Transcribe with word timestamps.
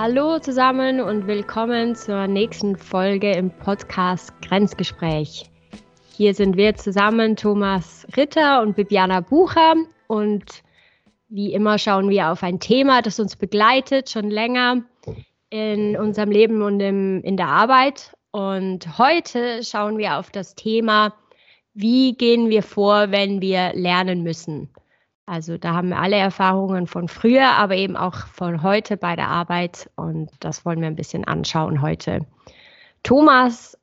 Hallo 0.00 0.38
zusammen 0.38 1.00
und 1.00 1.26
willkommen 1.26 1.96
zur 1.96 2.28
nächsten 2.28 2.76
Folge 2.76 3.32
im 3.32 3.50
Podcast 3.50 4.32
Grenzgespräch. 4.42 5.50
Hier 6.16 6.34
sind 6.34 6.56
wir 6.56 6.76
zusammen, 6.76 7.34
Thomas 7.34 8.06
Ritter 8.16 8.62
und 8.62 8.76
Bibiana 8.76 9.22
Bucher. 9.22 9.74
Und 10.06 10.62
wie 11.28 11.52
immer 11.52 11.78
schauen 11.78 12.10
wir 12.10 12.30
auf 12.30 12.44
ein 12.44 12.60
Thema, 12.60 13.02
das 13.02 13.18
uns 13.18 13.34
begleitet, 13.34 14.08
schon 14.08 14.30
länger 14.30 14.84
in 15.50 15.96
unserem 15.96 16.30
Leben 16.30 16.62
und 16.62 16.78
im, 16.78 17.20
in 17.24 17.36
der 17.36 17.48
Arbeit. 17.48 18.14
Und 18.30 18.98
heute 18.98 19.64
schauen 19.64 19.98
wir 19.98 20.18
auf 20.18 20.30
das 20.30 20.54
Thema, 20.54 21.12
wie 21.74 22.12
gehen 22.12 22.50
wir 22.50 22.62
vor, 22.62 23.10
wenn 23.10 23.40
wir 23.40 23.72
lernen 23.74 24.22
müssen. 24.22 24.70
Also 25.28 25.58
da 25.58 25.74
haben 25.74 25.90
wir 25.90 25.98
alle 25.98 26.16
Erfahrungen 26.16 26.86
von 26.86 27.06
früher, 27.06 27.48
aber 27.48 27.76
eben 27.76 27.98
auch 27.98 28.26
von 28.28 28.62
heute 28.62 28.96
bei 28.96 29.14
der 29.14 29.28
Arbeit 29.28 29.90
und 29.94 30.30
das 30.40 30.64
wollen 30.64 30.80
wir 30.80 30.86
ein 30.86 30.96
bisschen 30.96 31.24
anschauen 31.24 31.82
heute. 31.82 32.24
Thomas, 33.02 33.76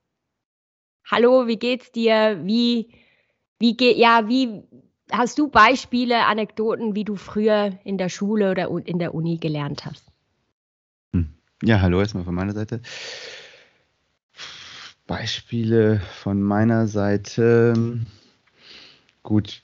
hallo, 1.06 1.46
wie 1.46 1.58
geht's 1.58 1.92
dir? 1.92 2.40
Wie, 2.42 2.90
wie 3.60 3.78
geht, 3.78 3.98
ja, 3.98 4.28
wie 4.28 4.64
hast 5.12 5.38
du 5.38 5.48
Beispiele, 5.48 6.26
Anekdoten, 6.26 6.96
wie 6.96 7.04
du 7.04 7.16
früher 7.16 7.78
in 7.84 8.00
der 8.00 8.10
Schule 8.10 8.50
oder 8.50 8.68
in 8.88 8.98
der 8.98 9.14
Uni 9.14 9.38
gelernt 9.38 9.86
hast? 9.86 10.12
Hm. 11.14 11.30
Ja, 11.62 11.80
hallo 11.80 12.00
erstmal 12.00 12.24
von 12.24 12.34
meiner 12.34 12.54
Seite. 12.54 12.82
Beispiele 15.06 16.00
von 16.24 16.42
meiner 16.42 16.88
Seite. 16.88 18.00
Gut, 19.22 19.62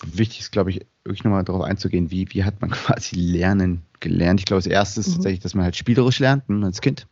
wichtig 0.00 0.40
ist, 0.40 0.52
glaube 0.52 0.70
ich, 0.70 0.86
wirklich 1.04 1.24
nochmal 1.24 1.44
darauf 1.44 1.62
einzugehen, 1.62 2.10
wie, 2.10 2.32
wie 2.32 2.44
hat 2.44 2.60
man 2.60 2.70
quasi 2.70 3.16
Lernen 3.16 3.82
gelernt. 4.00 4.40
Ich 4.40 4.46
glaube, 4.46 4.62
das 4.62 4.70
erste 4.70 5.00
ist 5.00 5.08
mhm. 5.08 5.14
tatsächlich, 5.14 5.40
dass 5.40 5.54
man 5.54 5.64
halt 5.64 5.76
spielerisch 5.76 6.18
lernt 6.18 6.48
ne, 6.48 6.66
als 6.66 6.80
Kind. 6.80 7.06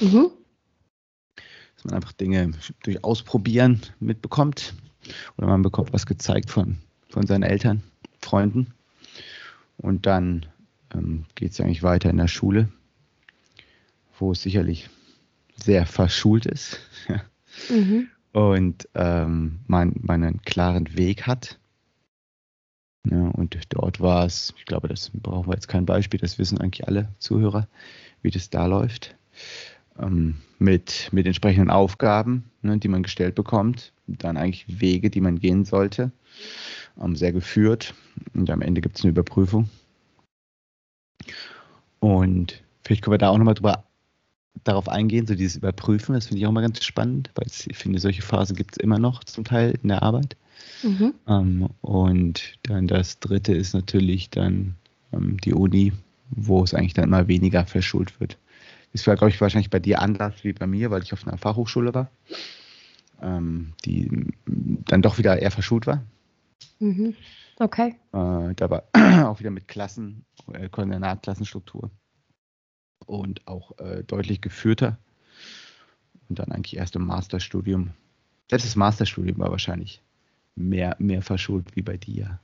Mhm. 0.00 0.30
Dass 1.76 1.84
man 1.84 1.94
einfach 1.94 2.12
Dinge 2.12 2.52
durch 2.82 3.04
Ausprobieren 3.04 3.80
mitbekommt. 4.00 4.74
Oder 5.36 5.48
man 5.48 5.62
bekommt 5.62 5.92
was 5.92 6.06
gezeigt 6.06 6.50
von, 6.50 6.78
von 7.08 7.26
seinen 7.26 7.42
Eltern, 7.42 7.82
Freunden. 8.20 8.72
Und 9.76 10.06
dann 10.06 10.46
ähm, 10.94 11.24
geht 11.34 11.52
es 11.52 11.60
eigentlich 11.60 11.82
weiter 11.82 12.10
in 12.10 12.18
der 12.18 12.28
Schule, 12.28 12.68
wo 14.18 14.32
es 14.32 14.42
sicherlich 14.42 14.88
sehr 15.56 15.86
verschult 15.86 16.46
ist. 16.46 16.78
mhm. 17.68 18.08
Und 18.32 18.88
ähm, 18.94 19.60
man, 19.66 19.94
man 20.00 20.22
einen 20.22 20.42
klaren 20.42 20.96
Weg 20.96 21.26
hat 21.26 21.58
ja, 23.04 23.28
und 23.28 23.58
dort 23.70 24.00
war 24.00 24.24
es, 24.24 24.54
ich 24.56 24.64
glaube, 24.64 24.88
das 24.88 25.10
brauchen 25.12 25.48
wir 25.48 25.54
jetzt 25.54 25.68
kein 25.68 25.86
Beispiel, 25.86 26.20
das 26.20 26.38
wissen 26.38 26.60
eigentlich 26.60 26.86
alle 26.86 27.08
Zuhörer, 27.18 27.66
wie 28.22 28.30
das 28.30 28.50
da 28.50 28.66
läuft. 28.66 29.16
Ähm, 29.98 30.36
mit, 30.58 31.08
mit 31.12 31.26
entsprechenden 31.26 31.70
Aufgaben, 31.70 32.50
ne, 32.62 32.78
die 32.78 32.88
man 32.88 33.02
gestellt 33.02 33.34
bekommt, 33.34 33.92
dann 34.06 34.36
eigentlich 34.36 34.80
Wege, 34.80 35.10
die 35.10 35.20
man 35.20 35.38
gehen 35.38 35.64
sollte, 35.64 36.12
ähm, 37.00 37.16
sehr 37.16 37.32
geführt. 37.32 37.94
Und 38.34 38.48
am 38.50 38.62
Ende 38.62 38.80
gibt 38.80 38.98
es 38.98 39.04
eine 39.04 39.10
Überprüfung. 39.10 39.68
Und 41.98 42.62
vielleicht 42.82 43.02
können 43.02 43.14
wir 43.14 43.18
da 43.18 43.30
auch 43.30 43.38
nochmal 43.38 43.54
drüber, 43.54 43.84
darauf 44.64 44.88
eingehen, 44.88 45.26
so 45.26 45.34
dieses 45.34 45.56
Überprüfen, 45.56 46.14
das 46.14 46.26
finde 46.26 46.40
ich 46.40 46.46
auch 46.46 46.52
mal 46.52 46.60
ganz 46.60 46.82
spannend, 46.84 47.30
weil 47.34 47.46
ich 47.48 47.76
finde, 47.76 47.98
solche 47.98 48.22
Phasen 48.22 48.56
gibt 48.56 48.72
es 48.72 48.76
immer 48.78 48.98
noch 48.98 49.24
zum 49.24 49.44
Teil 49.44 49.78
in 49.82 49.88
der 49.88 50.02
Arbeit. 50.02 50.36
Mhm. 50.82 51.14
Ähm, 51.26 51.68
und 51.80 52.58
dann 52.62 52.86
das 52.86 53.20
dritte 53.20 53.54
ist 53.54 53.74
natürlich 53.74 54.30
dann 54.30 54.76
ähm, 55.12 55.38
die 55.38 55.54
Uni, 55.54 55.92
wo 56.30 56.62
es 56.62 56.74
eigentlich 56.74 56.94
dann 56.94 57.04
immer 57.04 57.28
weniger 57.28 57.66
verschult 57.66 58.18
wird. 58.20 58.38
Das 58.92 59.06
war, 59.06 59.16
glaube 59.16 59.30
ich, 59.30 59.40
wahrscheinlich 59.40 59.70
bei 59.70 59.78
dir 59.78 60.00
anders 60.02 60.44
wie 60.44 60.52
bei 60.52 60.66
mir, 60.66 60.90
weil 60.90 61.02
ich 61.02 61.12
auf 61.12 61.26
einer 61.26 61.38
Fachhochschule 61.38 61.94
war, 61.94 62.10
ähm, 63.20 63.72
die 63.84 64.32
dann 64.46 65.02
doch 65.02 65.18
wieder 65.18 65.40
eher 65.40 65.50
verschult 65.50 65.86
war. 65.86 66.02
Mhm. 66.78 67.14
Okay. 67.58 67.96
Äh, 68.12 68.54
da 68.54 68.70
war 68.70 68.84
auch 69.28 69.40
wieder 69.40 69.50
mit 69.50 69.68
Klassen, 69.68 70.24
äh, 70.52 70.68
Koordinatklassenstruktur 70.68 71.90
und 73.06 73.46
auch 73.46 73.78
äh, 73.78 74.02
deutlich 74.04 74.40
geführter. 74.40 74.98
Und 76.28 76.38
dann 76.38 76.52
eigentlich 76.52 76.76
erst 76.76 76.96
im 76.96 77.06
Masterstudium. 77.06 77.90
Selbst 78.50 78.66
das 78.66 78.76
Masterstudium 78.76 79.38
war 79.38 79.50
wahrscheinlich 79.50 80.02
mehr, 80.56 80.96
mehr 80.98 81.22
verschult 81.22 81.74
wie 81.76 81.82
bei 81.82 81.96
dir. 81.96 82.38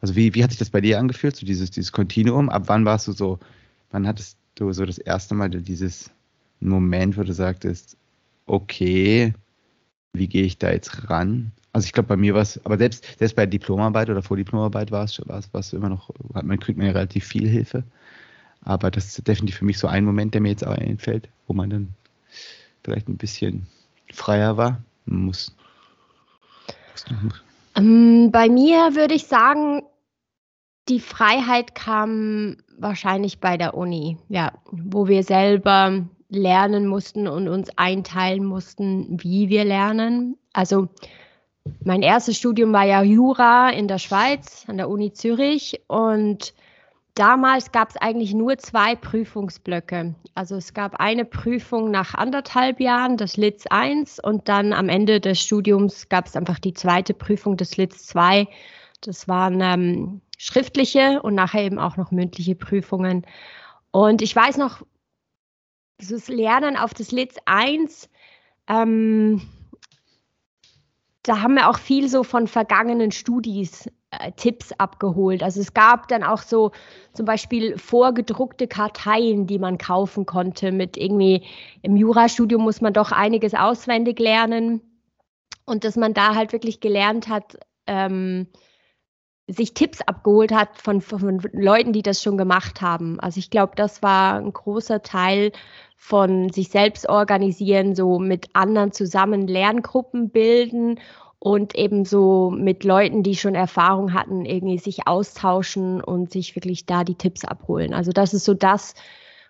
Also 0.00 0.16
wie, 0.16 0.34
wie 0.34 0.42
hat 0.42 0.50
sich 0.50 0.58
das 0.58 0.70
bei 0.70 0.80
dir 0.80 0.98
angefühlt, 0.98 1.36
so 1.36 1.46
dieses, 1.46 1.70
dieses 1.70 1.92
Kontinuum? 1.92 2.48
Ab 2.48 2.64
wann 2.66 2.84
warst 2.84 3.06
du 3.08 3.12
so, 3.12 3.38
wann 3.90 4.06
hattest 4.06 4.36
du 4.56 4.72
so 4.72 4.84
das 4.84 4.98
erste 4.98 5.34
Mal 5.34 5.48
dieses 5.48 6.10
Moment, 6.60 7.16
wo 7.16 7.22
du 7.22 7.32
sagtest, 7.32 7.96
okay, 8.46 9.32
wie 10.12 10.28
gehe 10.28 10.44
ich 10.44 10.58
da 10.58 10.72
jetzt 10.72 11.08
ran? 11.08 11.52
Also 11.72 11.86
ich 11.86 11.92
glaube, 11.92 12.08
bei 12.08 12.16
mir 12.16 12.34
war 12.34 12.42
es, 12.42 12.64
aber 12.66 12.76
selbst, 12.76 13.06
selbst 13.18 13.34
bei 13.34 13.46
Diplomarbeit 13.46 14.10
oder 14.10 14.22
Vordiplomarbeit 14.22 14.90
war 14.90 15.04
es, 15.04 15.20
war 15.26 15.40
es, 15.52 15.72
immer 15.72 15.88
noch, 15.88 16.10
man 16.32 16.60
kriegt 16.60 16.78
man 16.78 16.88
ja 16.88 16.92
relativ 16.92 17.24
viel 17.24 17.48
Hilfe. 17.48 17.84
Aber 18.60 18.90
das 18.90 19.06
ist 19.06 19.26
definitiv 19.26 19.58
für 19.58 19.64
mich 19.64 19.78
so 19.78 19.86
ein 19.86 20.04
Moment, 20.04 20.34
der 20.34 20.40
mir 20.40 20.50
jetzt 20.50 20.66
auch 20.66 20.76
einfällt, 20.76 21.28
wo 21.46 21.54
man 21.54 21.70
dann 21.70 21.94
vielleicht 22.84 23.08
ein 23.08 23.16
bisschen 23.16 23.66
freier 24.12 24.56
war. 24.56 24.82
Man 25.06 25.26
muss 25.26 25.56
bei 27.74 28.48
mir 28.48 28.94
würde 28.94 29.14
ich 29.14 29.26
sagen, 29.26 29.82
die 30.88 31.00
Freiheit 31.00 31.74
kam 31.74 32.56
wahrscheinlich 32.76 33.40
bei 33.40 33.56
der 33.56 33.74
Uni, 33.74 34.18
ja, 34.28 34.52
wo 34.70 35.06
wir 35.06 35.22
selber 35.22 36.04
lernen 36.28 36.86
mussten 36.86 37.28
und 37.28 37.48
uns 37.48 37.70
einteilen 37.76 38.44
mussten, 38.44 39.22
wie 39.22 39.48
wir 39.48 39.64
lernen. 39.64 40.36
Also 40.52 40.88
mein 41.84 42.02
erstes 42.02 42.36
Studium 42.36 42.72
war 42.72 42.84
ja 42.84 43.02
Jura 43.02 43.70
in 43.70 43.86
der 43.86 43.98
Schweiz 43.98 44.64
an 44.66 44.76
der 44.76 44.88
Uni 44.88 45.12
Zürich 45.12 45.80
und 45.86 46.54
Damals 47.14 47.72
gab 47.72 47.90
es 47.90 47.96
eigentlich 47.96 48.32
nur 48.32 48.56
zwei 48.56 48.96
Prüfungsblöcke. 48.96 50.14
Also 50.34 50.56
es 50.56 50.72
gab 50.72 50.94
eine 50.98 51.26
Prüfung 51.26 51.90
nach 51.90 52.14
anderthalb 52.14 52.80
Jahren, 52.80 53.18
das 53.18 53.36
LITS 53.36 53.66
1, 53.66 54.18
und 54.18 54.48
dann 54.48 54.72
am 54.72 54.88
Ende 54.88 55.20
des 55.20 55.38
Studiums 55.38 56.08
gab 56.08 56.26
es 56.26 56.36
einfach 56.36 56.58
die 56.58 56.72
zweite 56.72 57.12
Prüfung, 57.12 57.58
das 57.58 57.76
LITS 57.76 58.06
2. 58.06 58.48
Das 59.02 59.28
waren 59.28 59.60
ähm, 59.60 60.20
schriftliche 60.38 61.20
und 61.22 61.34
nachher 61.34 61.64
eben 61.64 61.78
auch 61.78 61.98
noch 61.98 62.12
mündliche 62.12 62.54
Prüfungen. 62.54 63.26
Und 63.90 64.22
ich 64.22 64.34
weiß 64.34 64.56
noch, 64.56 64.82
das 65.98 66.28
Lernen 66.28 66.78
auf 66.78 66.94
das 66.94 67.12
LITS 67.12 67.36
1, 67.44 68.08
ähm, 68.68 69.42
da 71.22 71.40
haben 71.40 71.54
wir 71.54 71.70
auch 71.70 71.78
viel 71.78 72.08
so 72.08 72.24
von 72.24 72.48
vergangenen 72.48 73.12
Studis 73.12 73.88
äh, 74.10 74.32
Tipps 74.32 74.72
abgeholt. 74.72 75.42
Also 75.42 75.60
es 75.60 75.72
gab 75.72 76.08
dann 76.08 76.22
auch 76.24 76.42
so 76.42 76.72
zum 77.12 77.26
Beispiel 77.26 77.78
vorgedruckte 77.78 78.66
Karteien, 78.66 79.46
die 79.46 79.58
man 79.58 79.78
kaufen 79.78 80.26
konnte. 80.26 80.72
Mit 80.72 80.96
irgendwie 80.96 81.44
im 81.82 81.96
Jurastudium 81.96 82.62
muss 82.62 82.80
man 82.80 82.92
doch 82.92 83.12
einiges 83.12 83.54
auswendig 83.54 84.18
lernen 84.18 84.80
und 85.64 85.84
dass 85.84 85.96
man 85.96 86.12
da 86.12 86.34
halt 86.34 86.52
wirklich 86.52 86.80
gelernt 86.80 87.28
hat, 87.28 87.58
ähm, 87.86 88.48
sich 89.48 89.74
Tipps 89.74 90.00
abgeholt 90.00 90.52
hat 90.52 90.80
von, 90.80 91.00
von 91.00 91.40
Leuten, 91.52 91.92
die 91.92 92.02
das 92.02 92.22
schon 92.22 92.38
gemacht 92.38 92.80
haben. 92.80 93.18
Also 93.20 93.38
ich 93.38 93.50
glaube, 93.50 93.72
das 93.76 94.02
war 94.02 94.36
ein 94.36 94.52
großer 94.52 95.02
Teil 95.02 95.52
von 95.96 96.50
sich 96.50 96.68
selbst 96.68 97.08
organisieren, 97.08 97.94
so 97.94 98.18
mit 98.18 98.50
anderen 98.54 98.92
zusammen 98.92 99.46
Lerngruppen 99.46 100.30
bilden 100.30 101.00
und 101.38 101.74
eben 101.74 102.04
so 102.04 102.50
mit 102.50 102.84
Leuten, 102.84 103.24
die 103.24 103.34
schon 103.34 103.56
Erfahrung 103.56 104.14
hatten, 104.14 104.44
irgendwie 104.44 104.78
sich 104.78 105.08
austauschen 105.08 106.00
und 106.00 106.30
sich 106.30 106.54
wirklich 106.54 106.86
da 106.86 107.02
die 107.02 107.16
Tipps 107.16 107.44
abholen. 107.44 107.94
Also 107.94 108.12
das 108.12 108.32
ist 108.32 108.44
so 108.44 108.54
das, 108.54 108.94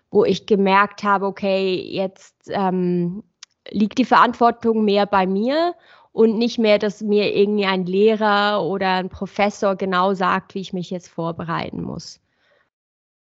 wo 0.09 0.25
ich 0.25 0.47
gemerkt 0.47 1.03
habe, 1.03 1.27
okay, 1.27 1.75
jetzt 1.75 2.35
ähm, 2.49 3.23
liegt 3.69 3.97
die 3.99 4.05
Verantwortung 4.05 4.83
mehr 4.83 5.05
bei 5.05 5.27
mir 5.27 5.75
und 6.13 6.37
nicht 6.37 6.59
mehr, 6.59 6.79
dass 6.79 7.01
mir 7.01 7.35
irgendwie 7.35 7.65
ein 7.65 7.85
Lehrer 7.85 8.63
oder 8.63 8.93
ein 8.93 9.09
Professor 9.09 9.75
genau 9.75 10.13
sagt, 10.13 10.55
wie 10.55 10.61
ich 10.61 10.71
mich 10.71 10.89
jetzt 10.91 11.09
vorbereiten 11.09 11.81
muss. 11.81 12.21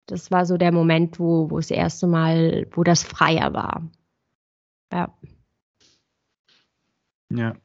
Das 0.08 0.32
war 0.32 0.46
so 0.46 0.58
der 0.58 0.72
Moment, 0.72 1.20
wo, 1.20 1.52
wo 1.52 1.58
das 1.58 1.70
erste 1.70 2.08
Mal, 2.08 2.66
wo 2.72 2.84
das 2.84 3.04
freier 3.04 3.54
war. 3.54 3.86
Ja. 4.92 5.14
Ja, 7.30 7.56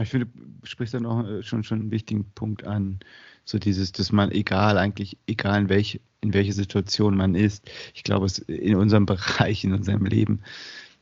ich 0.00 0.08
finde, 0.08 0.26
du 0.26 0.66
sprichst 0.66 0.92
da 0.92 0.98
noch 0.98 1.24
äh, 1.24 1.44
schon, 1.44 1.62
schon 1.62 1.82
einen 1.82 1.90
wichtigen 1.92 2.32
Punkt 2.34 2.66
an. 2.66 2.98
So 3.44 3.60
dieses, 3.60 3.92
dass 3.92 4.10
man 4.10 4.32
egal, 4.32 4.76
eigentlich 4.76 5.16
egal 5.28 5.62
in 5.62 5.68
welche, 5.68 6.00
in 6.20 6.34
welche 6.34 6.52
Situation 6.52 7.16
man 7.16 7.36
ist, 7.36 7.70
ich 7.94 8.02
glaube, 8.02 8.26
es 8.26 8.40
in 8.40 8.74
unserem 8.74 9.06
Bereich, 9.06 9.62
in 9.62 9.72
unserem 9.72 10.04
Leben 10.04 10.42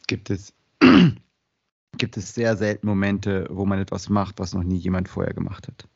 gibt 0.08 0.28
es, 0.28 0.52
gibt 1.98 2.16
es 2.16 2.34
sehr 2.34 2.56
selten 2.56 2.86
Momente, 2.86 3.46
wo 3.50 3.64
man 3.66 3.78
etwas 3.78 4.08
macht, 4.08 4.38
was 4.38 4.54
noch 4.54 4.62
nie 4.62 4.76
jemand 4.76 5.08
vorher 5.08 5.34
gemacht 5.34 5.68
hat. 5.68 5.88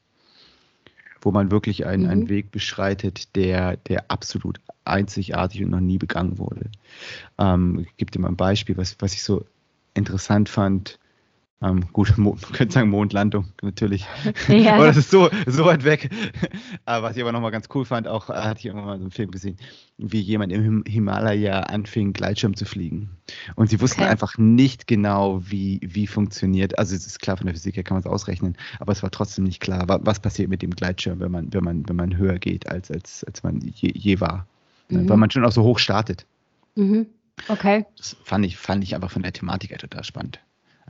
wo 1.23 1.33
man 1.33 1.51
wirklich 1.51 1.87
einen, 1.87 2.05
mhm. 2.05 2.11
einen 2.11 2.29
Weg 2.29 2.53
beschreitet, 2.53 3.35
der, 3.35 3.79
der 3.79 4.11
absolut 4.13 4.61
einzigartig 4.85 5.65
und 5.65 5.71
noch 5.71 5.81
nie 5.81 5.99
begangen 5.99 6.39
wurde. 6.39 6.71
Ähm, 7.39 7.81
ich 7.81 7.97
gebe 7.97 8.13
dir 8.13 8.21
mal 8.21 8.29
ein 8.29 8.37
Beispiel, 8.37 8.77
was, 8.77 8.95
was 9.01 9.13
ich 9.15 9.25
so 9.25 9.45
interessant 9.95 10.49
fand. 10.49 11.01
Ähm, 11.63 11.87
gut, 11.93 12.19
man 12.19 12.39
könnte 12.53 12.75
sagen 12.75 12.91
Mondlandung, 12.91 13.47
natürlich. 13.63 14.07
Ja. 14.49 14.75
aber 14.75 14.87
das 14.87 14.99
ist 14.99 15.11
so, 15.11 15.31
so 15.47 15.65
weit 15.65 15.85
weg. 15.85 16.11
aber 16.85 17.07
was 17.07 17.17
ich 17.17 17.23
aber 17.23 17.33
nochmal 17.33 17.51
ganz 17.51 17.69
cool 17.75 17.85
fand, 17.85 18.07
auch 18.07 18.29
hatte 18.29 18.61
ich 18.61 18.67
irgendwann 18.67 18.87
mal 18.87 18.99
so 18.99 19.05
einen 19.05 19.11
Film 19.11 19.31
gesehen, 19.31 19.57
wie 19.97 20.21
jemand 20.21 20.53
im 20.53 20.85
Himalaya 20.87 21.61
anfing, 21.61 22.13
Gleitschirm 22.13 22.55
zu 22.55 22.67
fliegen. 22.67 23.11
Und 23.55 23.71
sie 23.71 23.81
wussten 23.81 24.03
okay. 24.03 24.11
einfach 24.11 24.37
nicht 24.37 24.87
genau, 24.87 25.41
wie, 25.45 25.81
wie 25.83 26.07
funktioniert. 26.07 26.79
Also 26.79 26.95
es 26.95 27.07
ist 27.07 27.21
klar, 27.21 27.39
von 27.39 27.47
der 27.47 27.55
Physik 27.55 27.77
her 27.77 27.85
kann 27.85 27.95
man 27.95 28.01
es 28.01 28.07
ausrechnen, 28.07 28.57
aber 28.79 28.93
es 28.93 29.03
war 29.03 29.11
trotzdem 29.11 29.45
nicht 29.45 29.61
klar, 29.61 29.87
was 29.89 30.21
passiert 30.21 30.51
mit 30.51 30.61
dem 30.61 30.71
Gleitschirm, 30.71 31.21
wenn 31.21 31.33
man, 31.33 31.53
wenn 31.53 31.65
man, 31.65 31.89
wenn 31.89 31.97
man 31.97 32.17
höher 32.17 32.39
geht, 32.39 32.69
als, 32.69 32.91
als, 32.91 33.25
als 33.25 33.43
man 33.43 33.61
je, 33.61 33.91
je 33.95 34.21
war. 34.21 34.47
Mhm. 34.91 35.09
Weil 35.09 35.17
man 35.17 35.31
schon 35.31 35.45
auch 35.45 35.53
so 35.53 35.63
hoch 35.63 35.79
startet. 35.79 36.27
Mhm. 36.75 37.07
Okay. 37.49 37.87
Das 37.97 38.17
fand 38.25 38.45
ich, 38.45 38.57
fand 38.57 38.85
ich 38.85 38.95
einfach 38.95 39.11
von 39.11 39.23
der 39.23 39.33
Thematik 39.33 39.71
her 39.71 39.79
total 39.79 40.05
spannend 40.05 40.41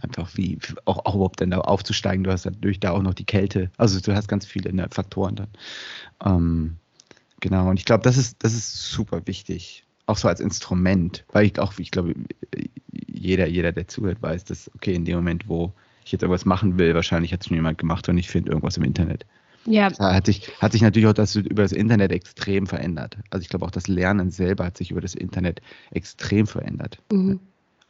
einfach 0.03 0.37
wie 0.37 0.59
auch, 0.85 1.05
auch 1.05 1.15
überhaupt 1.15 1.41
dann 1.41 1.51
da 1.51 1.59
aufzusteigen. 1.59 2.25
Du 2.25 2.31
hast 2.31 2.45
natürlich 2.45 2.81
da 2.81 2.91
auch 2.91 3.03
noch 3.03 3.15
die 3.15 3.25
Kälte. 3.25 3.71
Also 3.77 4.01
du 4.01 4.15
hast 4.15 4.29
ganz 4.29 4.47
viele 4.47 4.73
ne, 4.73 4.89
Faktoren 4.91 5.37
dann. 5.37 5.49
Ähm, 6.25 6.77
genau, 7.41 7.71
und 7.71 7.79
ich 7.79 7.85
glaube, 7.85 8.03
das 8.03 8.17
ist, 8.17 8.43
das 8.45 8.55
ist 8.55 8.91
super 8.91 9.27
wichtig. 9.27 9.85
Auch 10.07 10.19
so 10.19 10.29
als 10.29 10.41
Instrument, 10.41 11.25
weil 11.33 11.47
ich 11.47 11.59
auch, 11.59 11.79
ich 11.79 11.91
glaube, 11.91 12.15
jeder, 12.93 13.47
jeder, 13.47 13.73
der 13.73 13.89
zuhört, 13.89 14.23
weiß, 14.23 14.45
dass, 14.45 14.71
okay, 14.75 14.95
in 14.95 15.05
dem 15.05 15.17
Moment, 15.17 15.49
wo 15.49 15.73
ich 16.05 16.13
jetzt 16.13 16.23
irgendwas 16.23 16.45
machen 16.45 16.79
will, 16.79 16.95
wahrscheinlich 16.95 17.33
hat 17.33 17.41
es 17.41 17.49
schon 17.49 17.57
jemand 17.57 17.79
gemacht 17.79 18.09
und 18.09 18.17
ich 18.19 18.29
finde 18.29 18.51
irgendwas 18.51 18.77
im 18.77 18.85
Internet. 18.85 19.27
Ja. 19.65 19.91
Da 19.91 20.15
hat 20.15 20.27
sich, 20.27 20.53
hat 20.61 20.71
sich 20.71 20.83
natürlich 20.83 21.09
auch 21.09 21.13
das 21.13 21.35
über 21.35 21.63
das 21.63 21.73
Internet 21.73 22.13
extrem 22.13 22.69
verändert. 22.69 23.19
Also 23.31 23.43
ich 23.43 23.49
glaube 23.49 23.65
auch 23.65 23.73
das 23.73 23.89
Lernen 23.89 24.31
selber 24.31 24.65
hat 24.67 24.77
sich 24.77 24.93
über 24.93 25.01
das 25.01 25.17
Internet 25.17 25.61
extrem 25.91 26.47
verändert. 26.47 27.03
Mhm 27.11 27.41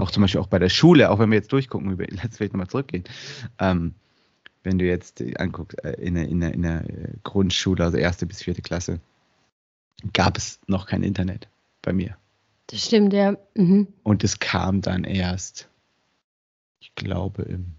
auch 0.06 0.10
zum 0.10 0.22
Beispiel 0.22 0.40
auch 0.40 0.46
bei 0.46 0.58
der 0.58 0.68
Schule, 0.68 1.10
auch 1.10 1.18
wenn 1.18 1.30
wir 1.30 1.36
jetzt 1.36 1.52
durchgucken, 1.52 1.90
über, 1.90 2.04
let's 2.08 2.36
vielleicht 2.36 2.52
nochmal 2.52 2.68
zurückgehen, 2.68 3.04
ähm, 3.58 3.94
wenn 4.62 4.78
du 4.78 4.84
jetzt 4.84 5.22
anguckst, 5.38 5.82
äh, 5.84 5.92
in, 6.00 6.14
der, 6.14 6.28
in, 6.28 6.40
der, 6.40 6.54
in 6.54 6.62
der 6.62 6.84
Grundschule, 7.24 7.84
also 7.84 7.96
erste 7.96 8.26
bis 8.26 8.42
vierte 8.42 8.62
Klasse, 8.62 9.00
gab 10.12 10.36
es 10.36 10.60
noch 10.66 10.86
kein 10.86 11.02
Internet 11.02 11.48
bei 11.82 11.92
mir. 11.92 12.16
Das 12.68 12.84
stimmt, 12.84 13.12
ja. 13.12 13.36
Mhm. 13.54 13.88
Und 14.02 14.24
es 14.24 14.38
kam 14.38 14.80
dann 14.80 15.04
erst, 15.04 15.68
ich 16.80 16.94
glaube, 16.94 17.42
im 17.42 17.76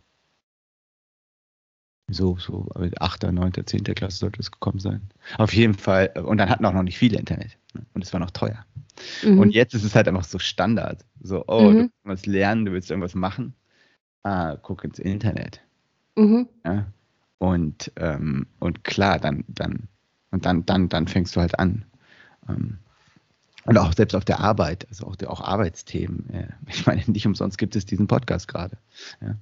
so, 2.09 2.38
so, 2.38 2.69
8., 3.00 3.23
9., 3.23 3.51
10. 3.65 3.83
Klasse 3.83 4.18
sollte 4.18 4.39
es 4.39 4.50
gekommen 4.50 4.80
sein. 4.80 5.09
Auf 5.38 5.53
jeden 5.53 5.73
Fall, 5.73 6.13
und 6.23 6.38
dann 6.38 6.50
hatten 6.50 6.65
auch 6.65 6.71
noch 6.71 6.83
nicht 6.83 6.97
viele 6.97 7.18
Internet. 7.18 7.57
Ne? 7.73 7.85
Und 7.94 8.01
es 8.01 8.13
war 8.13 8.21
noch 8.21 8.31
teuer. 8.31 8.65
Mhm. 9.23 9.39
Und 9.39 9.51
jetzt 9.51 9.73
ist 9.73 9.83
es 9.83 9.95
halt 9.95 10.07
einfach 10.07 10.23
so 10.23 10.39
Standard. 10.39 11.05
So, 11.21 11.44
oh, 11.47 11.61
mhm. 11.61 11.73
du 11.73 11.79
willst 11.79 11.94
was 12.03 12.25
lernen, 12.25 12.65
du 12.65 12.71
willst 12.71 12.89
irgendwas 12.89 13.15
machen. 13.15 13.53
Ah, 14.23 14.57
guck 14.61 14.83
ins 14.83 14.99
Internet. 14.99 15.61
Mhm. 16.15 16.47
Ja? 16.65 16.88
Und, 17.38 17.91
ähm, 17.97 18.47
und 18.59 18.83
klar, 18.83 19.19
dann, 19.19 19.44
dann, 19.47 19.88
und 20.31 20.45
dann, 20.45 20.65
dann, 20.65 20.89
dann 20.89 21.07
fängst 21.07 21.35
du 21.35 21.41
halt 21.41 21.57
an. 21.59 21.85
Ähm, 22.49 22.79
und 23.65 23.77
auch 23.77 23.94
selbst 23.94 24.15
auf 24.15 24.23
der 24.23 24.39
Arbeit, 24.39 24.88
also 24.89 25.05
auch, 25.07 25.17
auch 25.27 25.41
Arbeitsthemen. 25.41 26.53
Ich 26.69 26.88
meine, 26.88 27.03
nicht 27.07 27.27
umsonst 27.27 27.57
gibt 27.57 27.75
es 27.75 27.85
diesen 27.85 28.07
Podcast 28.07 28.47
gerade. 28.47 28.77
Ja. 29.21 29.35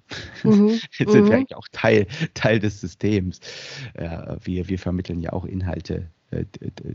Mhm. 0.43 0.69
Jetzt 0.97 1.11
sind 1.11 1.25
mhm. 1.25 1.27
wir 1.27 1.35
eigentlich 1.35 1.55
auch 1.55 1.67
Teil, 1.71 2.07
Teil 2.33 2.59
des 2.59 2.81
Systems. 2.81 3.39
Ja, 3.97 4.37
wir, 4.43 4.67
wir 4.67 4.79
vermitteln 4.79 5.19
ja 5.19 5.31
auch 5.31 5.45
Inhalte 5.45 6.09
äh, 6.31 6.45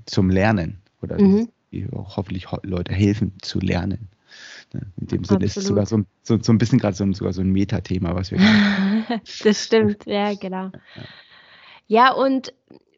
zum 0.06 0.28
Lernen 0.28 0.82
oder 1.00 1.20
mhm 1.20 1.48
auch 1.92 2.16
hoffentlich 2.16 2.46
Leute 2.62 2.92
helfen 2.92 3.34
zu 3.42 3.60
lernen. 3.60 4.08
Ne, 4.72 4.82
in 5.00 5.06
dem 5.08 5.24
Sinne 5.24 5.44
ist 5.44 5.56
es 5.56 5.64
sogar 5.64 5.86
so, 5.86 6.02
so, 6.22 6.38
so 6.40 6.52
ein 6.52 6.58
bisschen 6.58 6.78
gerade 6.78 6.96
so, 6.96 7.10
sogar 7.12 7.32
so 7.32 7.40
ein 7.40 7.50
Metathema, 7.50 8.14
was 8.14 8.30
wir 8.30 8.38
Das 9.44 9.64
stimmt, 9.64 10.06
ja, 10.06 10.34
genau. 10.34 10.70
Ja, 11.88 12.12
und 12.12 12.52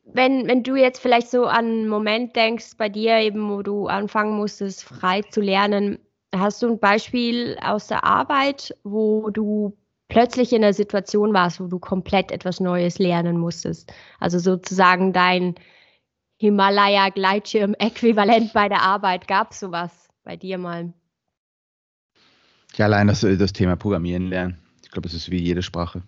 wenn, 0.04 0.46
wenn 0.46 0.62
du 0.62 0.76
jetzt 0.76 1.00
vielleicht 1.00 1.30
so 1.30 1.46
an 1.46 1.64
einen 1.64 1.88
Moment 1.88 2.36
denkst 2.36 2.76
bei 2.76 2.88
dir 2.88 3.16
eben, 3.18 3.48
wo 3.50 3.62
du 3.62 3.86
anfangen 3.86 4.36
musstest, 4.36 4.84
frei 4.84 5.22
zu 5.22 5.40
lernen, 5.40 5.98
hast 6.34 6.62
du 6.62 6.68
ein 6.68 6.78
Beispiel 6.78 7.56
aus 7.62 7.86
der 7.86 8.04
Arbeit, 8.04 8.74
wo 8.84 9.30
du 9.30 9.76
plötzlich 10.08 10.52
in 10.52 10.62
einer 10.62 10.74
Situation 10.74 11.32
warst, 11.32 11.60
wo 11.60 11.66
du 11.66 11.78
komplett 11.78 12.30
etwas 12.32 12.60
Neues 12.60 12.98
lernen 12.98 13.38
musstest? 13.38 13.92
Also 14.20 14.38
sozusagen 14.38 15.12
dein, 15.12 15.54
Himalaya-Gleitschirm-Äquivalent 16.42 18.52
bei 18.52 18.68
der 18.68 18.82
Arbeit. 18.82 19.26
Gab 19.28 19.52
es 19.52 19.60
sowas 19.60 19.92
bei 20.24 20.36
dir 20.36 20.58
mal? 20.58 20.92
Ja, 22.74 22.86
allein 22.86 23.06
das, 23.06 23.20
das 23.20 23.52
Thema 23.52 23.76
Programmieren 23.76 24.26
lernen. 24.26 24.58
Ich 24.82 24.90
glaube, 24.90 25.06
es 25.06 25.14
ist 25.14 25.30
wie 25.30 25.40
jede 25.40 25.62
Sprache. 25.62 26.02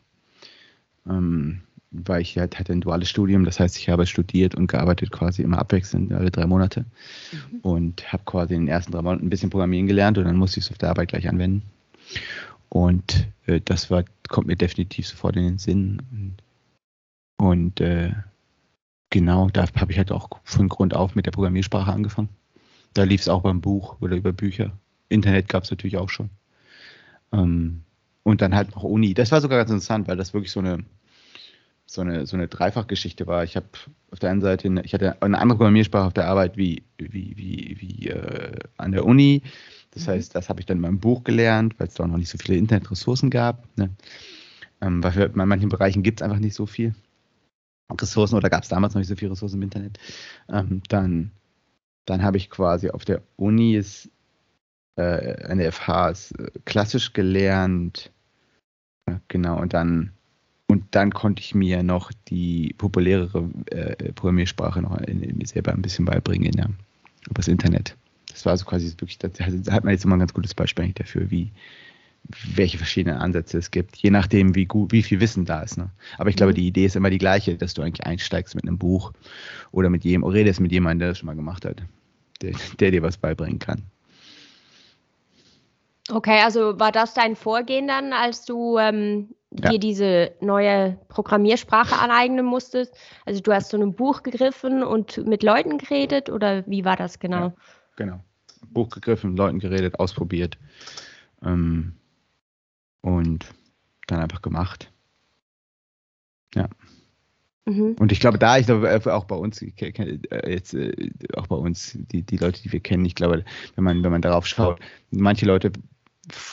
Ähm, 1.09 1.61
weil 1.93 2.23
ich 2.23 2.37
halt 2.37 2.59
hatte 2.59 2.73
ein 2.73 2.81
duales 2.81 3.09
Studium, 3.09 3.45
das 3.45 3.61
heißt, 3.61 3.79
ich 3.79 3.89
habe 3.89 4.05
studiert 4.07 4.57
und 4.57 4.67
gearbeitet 4.67 5.13
quasi 5.13 5.43
immer 5.43 5.61
abwechselnd, 5.61 6.13
alle 6.13 6.33
drei 6.33 6.47
Monate. 6.47 6.85
Mhm. 7.31 7.61
Und 7.61 8.13
habe 8.13 8.25
quasi 8.25 8.55
in 8.55 8.63
den 8.63 8.69
ersten 8.69 8.91
drei 8.91 9.03
Monaten 9.03 9.27
ein 9.27 9.31
bisschen 9.31 9.51
Programmieren 9.51 9.87
gelernt 9.87 10.19
und 10.19 10.25
dann 10.25 10.37
musste 10.37 10.59
ich 10.59 10.67
es 10.67 10.73
auf 10.73 10.79
der 10.79 10.91
Arbeit 10.91 11.11
gleich 11.11 11.29
anwenden. 11.29 11.63
Und 12.71 13.29
äh, 13.47 13.61
das 13.65 13.89
war, 13.89 14.03
kommt 14.29 14.49
mir 14.49 14.57
definitiv 14.57 15.07
sofort 15.07 15.37
in 15.37 15.45
den 15.45 15.59
Sinn. 15.59 16.03
Und, 16.11 16.35
und 17.37 17.81
äh, 17.81 18.15
Genau, 19.15 19.49
da 19.49 19.69
habe 19.77 19.93
ich 19.93 19.99
halt 19.99 20.11
auch 20.11 20.29
von 20.43 20.69
Grund 20.69 20.93
auf 20.93 21.15
mit 21.15 21.25
der 21.25 21.31
Programmiersprache 21.31 21.93
angefangen. 21.93 22.31
Da 22.95 23.05
lief 23.05 23.21
es 23.21 23.29
auch 23.29 23.43
beim 23.43 23.61
Buch 23.61 23.95
oder 24.01 24.17
über 24.17 24.33
Bücher. 24.33 24.73
Internet 25.09 25.49
gab 25.49 25.63
es 25.63 25.71
natürlich 25.71 25.99
auch 25.99 26.11
schon. 26.11 26.31
Ähm, 27.31 27.85
und 28.25 28.43
dann 28.43 28.57
halt 28.57 28.75
noch 28.75 28.83
Uni. 28.83 29.15
Das 29.15 29.31
war 29.31 29.41
sogar 29.41 29.59
ganz 29.59 29.71
interessant, 29.71 30.09
weil 30.09 30.17
das 30.17 30.35
wirklich 30.35 30.51
so 30.51 30.59
eine, 30.59 30.85
so 31.87 32.01
eine, 32.01 32.27
so 32.27 32.37
eine 32.37 32.49
Dreifachgeschichte 32.49 33.29
war. 33.29 33.45
Ich 33.45 33.55
habe 33.55 33.69
auf 34.11 34.19
der 34.19 34.31
einen 34.31 34.41
Seite, 34.41 34.67
eine, 34.67 34.85
ich 34.85 34.95
hatte 34.95 35.23
eine 35.23 35.39
andere 35.39 35.59
Programmiersprache 35.59 36.09
auf 36.09 36.15
der 36.15 36.27
Arbeit 36.27 36.57
wie, 36.57 36.83
wie, 36.99 37.37
wie, 37.37 37.77
wie 37.79 38.09
äh, 38.09 38.59
an 38.79 38.91
der 38.91 39.05
Uni. 39.05 39.43
Das 39.93 40.09
mhm. 40.09 40.11
heißt, 40.11 40.35
das 40.35 40.49
habe 40.49 40.59
ich 40.59 40.67
dann 40.67 40.79
in 40.79 40.83
meinem 40.83 40.99
Buch 40.99 41.23
gelernt, 41.23 41.79
weil 41.79 41.87
es 41.87 41.95
da 41.95 42.03
auch 42.03 42.09
noch 42.09 42.19
nicht 42.19 42.31
so 42.31 42.39
viele 42.39 42.59
Internetressourcen 42.59 43.31
gab. 43.31 43.65
Ne? 43.77 43.91
Ähm, 44.81 45.05
weil 45.05 45.17
in 45.17 45.49
manchen 45.49 45.69
Bereichen 45.69 46.03
gibt 46.03 46.21
es 46.21 46.25
einfach 46.25 46.41
nicht 46.41 46.57
so 46.57 46.67
viel. 46.67 46.97
Ressourcen 47.91 48.37
oder 48.37 48.51
gab 48.51 48.63
es 48.63 48.69
damals 48.69 48.95
noch 48.95 49.01
nicht 49.01 49.09
so 49.09 49.17
viele 49.17 49.33
Ressourcen 49.33 49.57
im 49.57 49.63
Internet, 49.63 49.99
ähm, 50.49 50.83
dann, 50.89 51.31
dann 52.07 52.23
habe 52.23 52.37
ich 52.37 52.51
quasi 52.51 52.91
auf 52.91 53.05
der 53.05 53.23
Uni 53.37 53.77
äh, 54.97 55.45
an 55.45 55.59
der 55.59 55.73
FH 55.73 56.11
äh, 56.11 56.15
klassisch 56.65 57.13
gelernt. 57.13 58.11
Ja, 59.09 59.21
genau, 59.29 59.61
und 59.61 59.75
dann 59.75 60.13
und 60.67 60.85
dann 60.93 61.13
konnte 61.13 61.41
ich 61.41 61.55
mir 61.55 61.83
noch 61.83 62.11
die 62.29 62.75
populärere 62.79 63.49
äh, 63.67 64.13
Programmiersprache 64.13 64.81
noch 64.81 64.99
in, 64.99 65.23
in 65.23 65.39
mir 65.39 65.47
selber 65.47 65.73
ein 65.73 65.83
bisschen 65.83 66.05
beibringen 66.05 66.47
in 66.47 66.53
der, 66.53 66.71
über 67.27 67.35
das 67.35 67.49
Internet. 67.49 67.97
Das 68.29 68.47
war 68.47 68.57
so 68.57 68.65
quasi 68.65 68.93
wirklich, 68.99 69.19
da 69.19 69.29
hat 69.29 69.85
man 69.85 69.93
jetzt 69.93 70.05
immer 70.05 70.17
ein 70.17 70.21
ganz 70.21 70.35
gutes 70.35 70.55
Beispiel 70.55 70.93
dafür, 70.93 71.31
wie, 71.31 71.53
welche 72.55 72.79
verschiedenen 72.79 73.19
Ansätze 73.19 73.59
es 73.59 73.71
gibt, 73.71 73.97
je 73.97 74.11
nachdem, 74.11 74.55
wie 74.55 74.65
gut, 74.65 74.93
wie 74.93 75.03
viel 75.03 75.21
Wissen 75.21 75.45
da 75.45 75.61
ist. 75.61 75.77
Ne? 75.77 75.91
Aber 76.19 76.31
ich 76.31 76.37
glaube, 76.37 76.53
mhm. 76.53 76.57
die 76.57 76.67
Idee 76.67 76.87
ist 76.87 76.97
immer 76.97 77.11
die 77.11 77.19
gleiche, 77.19 77.57
dass 77.57 77.75
du 77.75 77.83
eigentlich 77.83 78.07
einsteigst 78.07 78.55
mit 78.55 78.67
einem 78.67 78.79
Buch 78.79 79.13
oder 79.73 79.91
mit 79.91 80.05
jedem, 80.05 80.25
redest 80.25 80.61
mit 80.61 80.73
jemandem, 80.73 81.01
der 81.01 81.09
das 81.09 81.19
schon 81.19 81.27
mal 81.27 81.37
gemacht 81.37 81.65
hat, 81.65 81.83
der, 82.41 82.55
der 82.81 82.91
dir 82.91 83.03
was 83.03 83.17
beibringen 83.17 83.59
kann. 83.59 83.83
Okay, 86.11 86.41
also 86.43 86.79
war 86.79 86.93
das 86.93 87.15
dein 87.15 87.35
Vorgehen 87.35 87.89
dann, 87.89 88.13
als 88.13 88.45
du 88.45 88.79
ähm, 88.79 89.35
ja. 89.51 89.71
dir 89.71 89.79
diese 89.79 90.33
neue 90.41 90.99
Programmiersprache 91.09 91.99
aneignen 91.99 92.45
musstest? 92.45 92.95
Also 93.25 93.41
du 93.41 93.53
hast 93.53 93.71
zu 93.71 93.77
einem 93.77 93.95
Buch 93.95 94.23
gegriffen 94.23 94.83
und 94.83 95.27
mit 95.27 95.43
Leuten 95.43 95.79
geredet 95.79 96.29
oder 96.29 96.67
wie 96.67 96.85
war 96.85 96.97
das 96.97 97.19
genau? 97.19 97.47
Ja, 97.47 97.55
genau. 97.97 98.21
Buch 98.69 98.89
gegriffen, 98.91 99.31
mit 99.31 99.39
Leuten 99.39 99.61
geredet, 99.61 99.99
ausprobiert. 99.99 100.59
Ähm, 101.43 101.95
und 103.05 103.45
dann 104.07 104.21
einfach 104.21 104.41
gemacht. 104.41 104.91
Ja. 106.55 106.69
Mhm. 107.67 107.97
Und 107.99 108.13
ich 108.13 108.21
glaube, 108.21 108.39
da, 108.39 108.57
ich 108.57 108.67
glaube, 108.67 108.89
äh, 108.89 109.11
auch 109.11 109.27
bei 109.27 109.37
uns, 109.37 109.61
äh, 109.61 110.51
jetzt 110.51 110.73
äh, 110.73 111.11
auch 111.35 111.47
bei 111.47 111.57
uns, 111.57 111.99
die, 111.99 112.23
die 112.23 112.37
Leute, 112.39 112.63
die 112.63 112.73
wir 112.73 112.81
kennen, 112.81 113.05
ich 113.05 113.15
glaube, 113.15 113.45
wenn 113.75 113.85
man, 113.85 114.03
wenn 114.03 114.11
man 114.11 114.23
darauf 114.23 114.47
schaut, 114.47 114.81
manche 115.11 115.45
Leute 115.45 115.71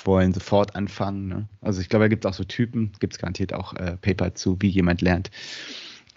wollen 0.03 0.33
sofort 0.33 0.75
anfangen. 0.75 1.27
Ne? 1.27 1.47
Also 1.61 1.79
ich 1.79 1.87
glaube, 1.87 2.05
da 2.05 2.09
gibt 2.09 2.25
es 2.25 2.29
auch 2.29 2.35
so 2.35 2.43
Typen, 2.43 2.91
gibt 2.99 3.13
es 3.13 3.19
garantiert 3.19 3.53
auch 3.53 3.73
äh, 3.75 3.95
Paper 4.01 4.35
zu, 4.35 4.57
wie 4.59 4.67
jemand 4.67 5.01
lernt. 5.01 5.31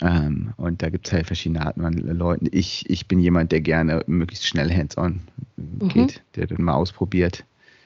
Ähm, 0.01 0.53
und 0.57 0.83
da 0.83 0.91
gibt 0.91 1.07
es 1.07 1.13
halt 1.13 1.27
verschiedene 1.27 1.65
Arten 1.65 1.83
von 1.83 1.93
Leuten. 1.93 2.49
Ich, 2.51 2.91
ich 2.91 3.07
bin 3.07 3.21
jemand, 3.21 3.53
der 3.53 3.61
gerne 3.61 4.03
möglichst 4.09 4.49
schnell 4.49 4.73
hands-on 4.73 5.21
mhm. 5.57 5.89
geht, 5.89 6.25
der 6.35 6.49
dann 6.49 6.63
mal 6.63 6.75
ausprobiert. 6.75 7.45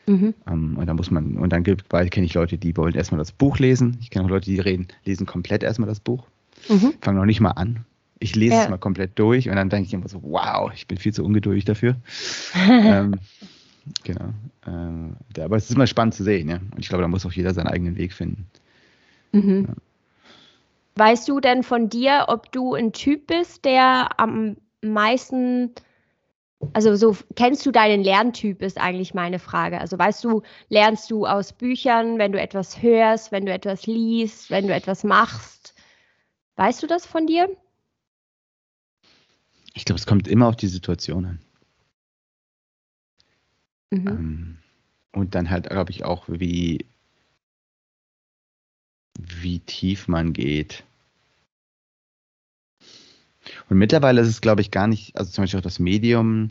Mhm. 0.08 0.34
Um, 0.46 0.52
ähm, 0.52 0.78
und 0.78 0.86
dann 0.86 0.96
muss 0.96 1.10
man, 1.10 1.36
und 1.36 1.52
dann 1.52 1.62
gibt 1.62 1.88
kenne 1.90 2.26
ich 2.26 2.34
Leute, 2.34 2.56
die 2.56 2.76
wollen 2.76 2.94
erstmal 2.94 3.18
das 3.18 3.30
Buch 3.30 3.58
lesen. 3.58 3.98
Ich 4.00 4.10
kenne 4.10 4.24
auch 4.24 4.30
Leute, 4.30 4.46
die 4.46 4.58
reden, 4.58 4.88
lesen 5.04 5.26
komplett 5.26 5.62
erstmal 5.62 5.88
das 5.88 6.00
Buch. 6.00 6.26
Mhm. 6.68 6.94
Fangen 7.00 7.18
noch 7.18 7.26
nicht 7.26 7.40
mal 7.40 7.50
an. 7.50 7.84
Ich 8.18 8.34
lese 8.34 8.54
ja. 8.54 8.62
es 8.64 8.68
mal 8.68 8.78
komplett 8.78 9.18
durch 9.18 9.48
und 9.48 9.56
dann 9.56 9.68
denke 9.68 9.86
ich 9.86 9.94
immer 9.94 10.08
so, 10.08 10.22
wow, 10.22 10.72
ich 10.74 10.88
bin 10.88 10.98
viel 10.98 11.12
zu 11.12 11.24
ungeduldig 11.24 11.64
dafür. 11.66 11.96
ähm, 12.68 13.14
genau. 14.02 14.32
Ähm, 14.66 15.16
aber 15.38 15.56
es 15.56 15.68
ist 15.68 15.76
immer 15.76 15.86
spannend 15.86 16.14
zu 16.14 16.24
sehen, 16.24 16.48
ja. 16.48 16.56
Und 16.56 16.78
ich 16.78 16.88
glaube, 16.88 17.02
da 17.02 17.08
muss 17.08 17.26
auch 17.26 17.32
jeder 17.32 17.54
seinen 17.54 17.68
eigenen 17.68 17.96
Weg 17.96 18.12
finden. 18.12 18.46
Mhm. 19.32 19.66
Ja. 19.68 19.74
Weißt 20.96 21.28
du 21.28 21.38
denn 21.38 21.62
von 21.62 21.88
dir, 21.88 22.24
ob 22.28 22.50
du 22.50 22.74
ein 22.74 22.92
Typ 22.92 23.28
bist, 23.28 23.64
der 23.64 24.18
am 24.18 24.56
meisten, 24.82 25.70
also 26.72 26.96
so 26.96 27.16
kennst 27.36 27.64
du 27.66 27.70
deinen 27.70 28.02
Lerntyp, 28.02 28.62
ist 28.62 28.78
eigentlich 28.78 29.14
meine 29.14 29.38
Frage. 29.38 29.80
Also 29.80 29.98
weißt 29.98 30.24
du, 30.24 30.42
lernst 30.68 31.10
du 31.10 31.26
aus 31.26 31.52
Büchern, 31.52 32.18
wenn 32.18 32.32
du 32.32 32.40
etwas 32.40 32.82
hörst, 32.82 33.30
wenn 33.30 33.46
du 33.46 33.52
etwas 33.52 33.86
liest, 33.86 34.50
wenn 34.50 34.66
du 34.66 34.74
etwas 34.74 35.04
machst? 35.04 35.74
Weißt 36.56 36.82
du 36.82 36.86
das 36.86 37.06
von 37.06 37.26
dir? 37.26 37.48
Ich 39.74 39.84
glaube, 39.84 39.98
es 39.98 40.06
kommt 40.06 40.26
immer 40.26 40.48
auf 40.48 40.56
die 40.56 40.66
Situation 40.66 41.24
an. 41.24 41.40
Mhm. 43.90 44.08
Ähm, 44.08 44.58
und 45.12 45.34
dann 45.34 45.50
halt, 45.50 45.70
glaube 45.70 45.92
ich, 45.92 46.04
auch, 46.04 46.24
wie, 46.28 46.84
wie 49.18 49.60
tief 49.60 50.08
man 50.08 50.32
geht. 50.32 50.84
Und 53.68 53.78
mittlerweile 53.78 54.20
ist 54.20 54.28
es, 54.28 54.40
glaube 54.40 54.60
ich, 54.60 54.70
gar 54.70 54.86
nicht, 54.86 55.16
also 55.16 55.30
zum 55.30 55.42
Beispiel 55.42 55.58
auch 55.58 55.64
das 55.64 55.78
Medium 55.78 56.50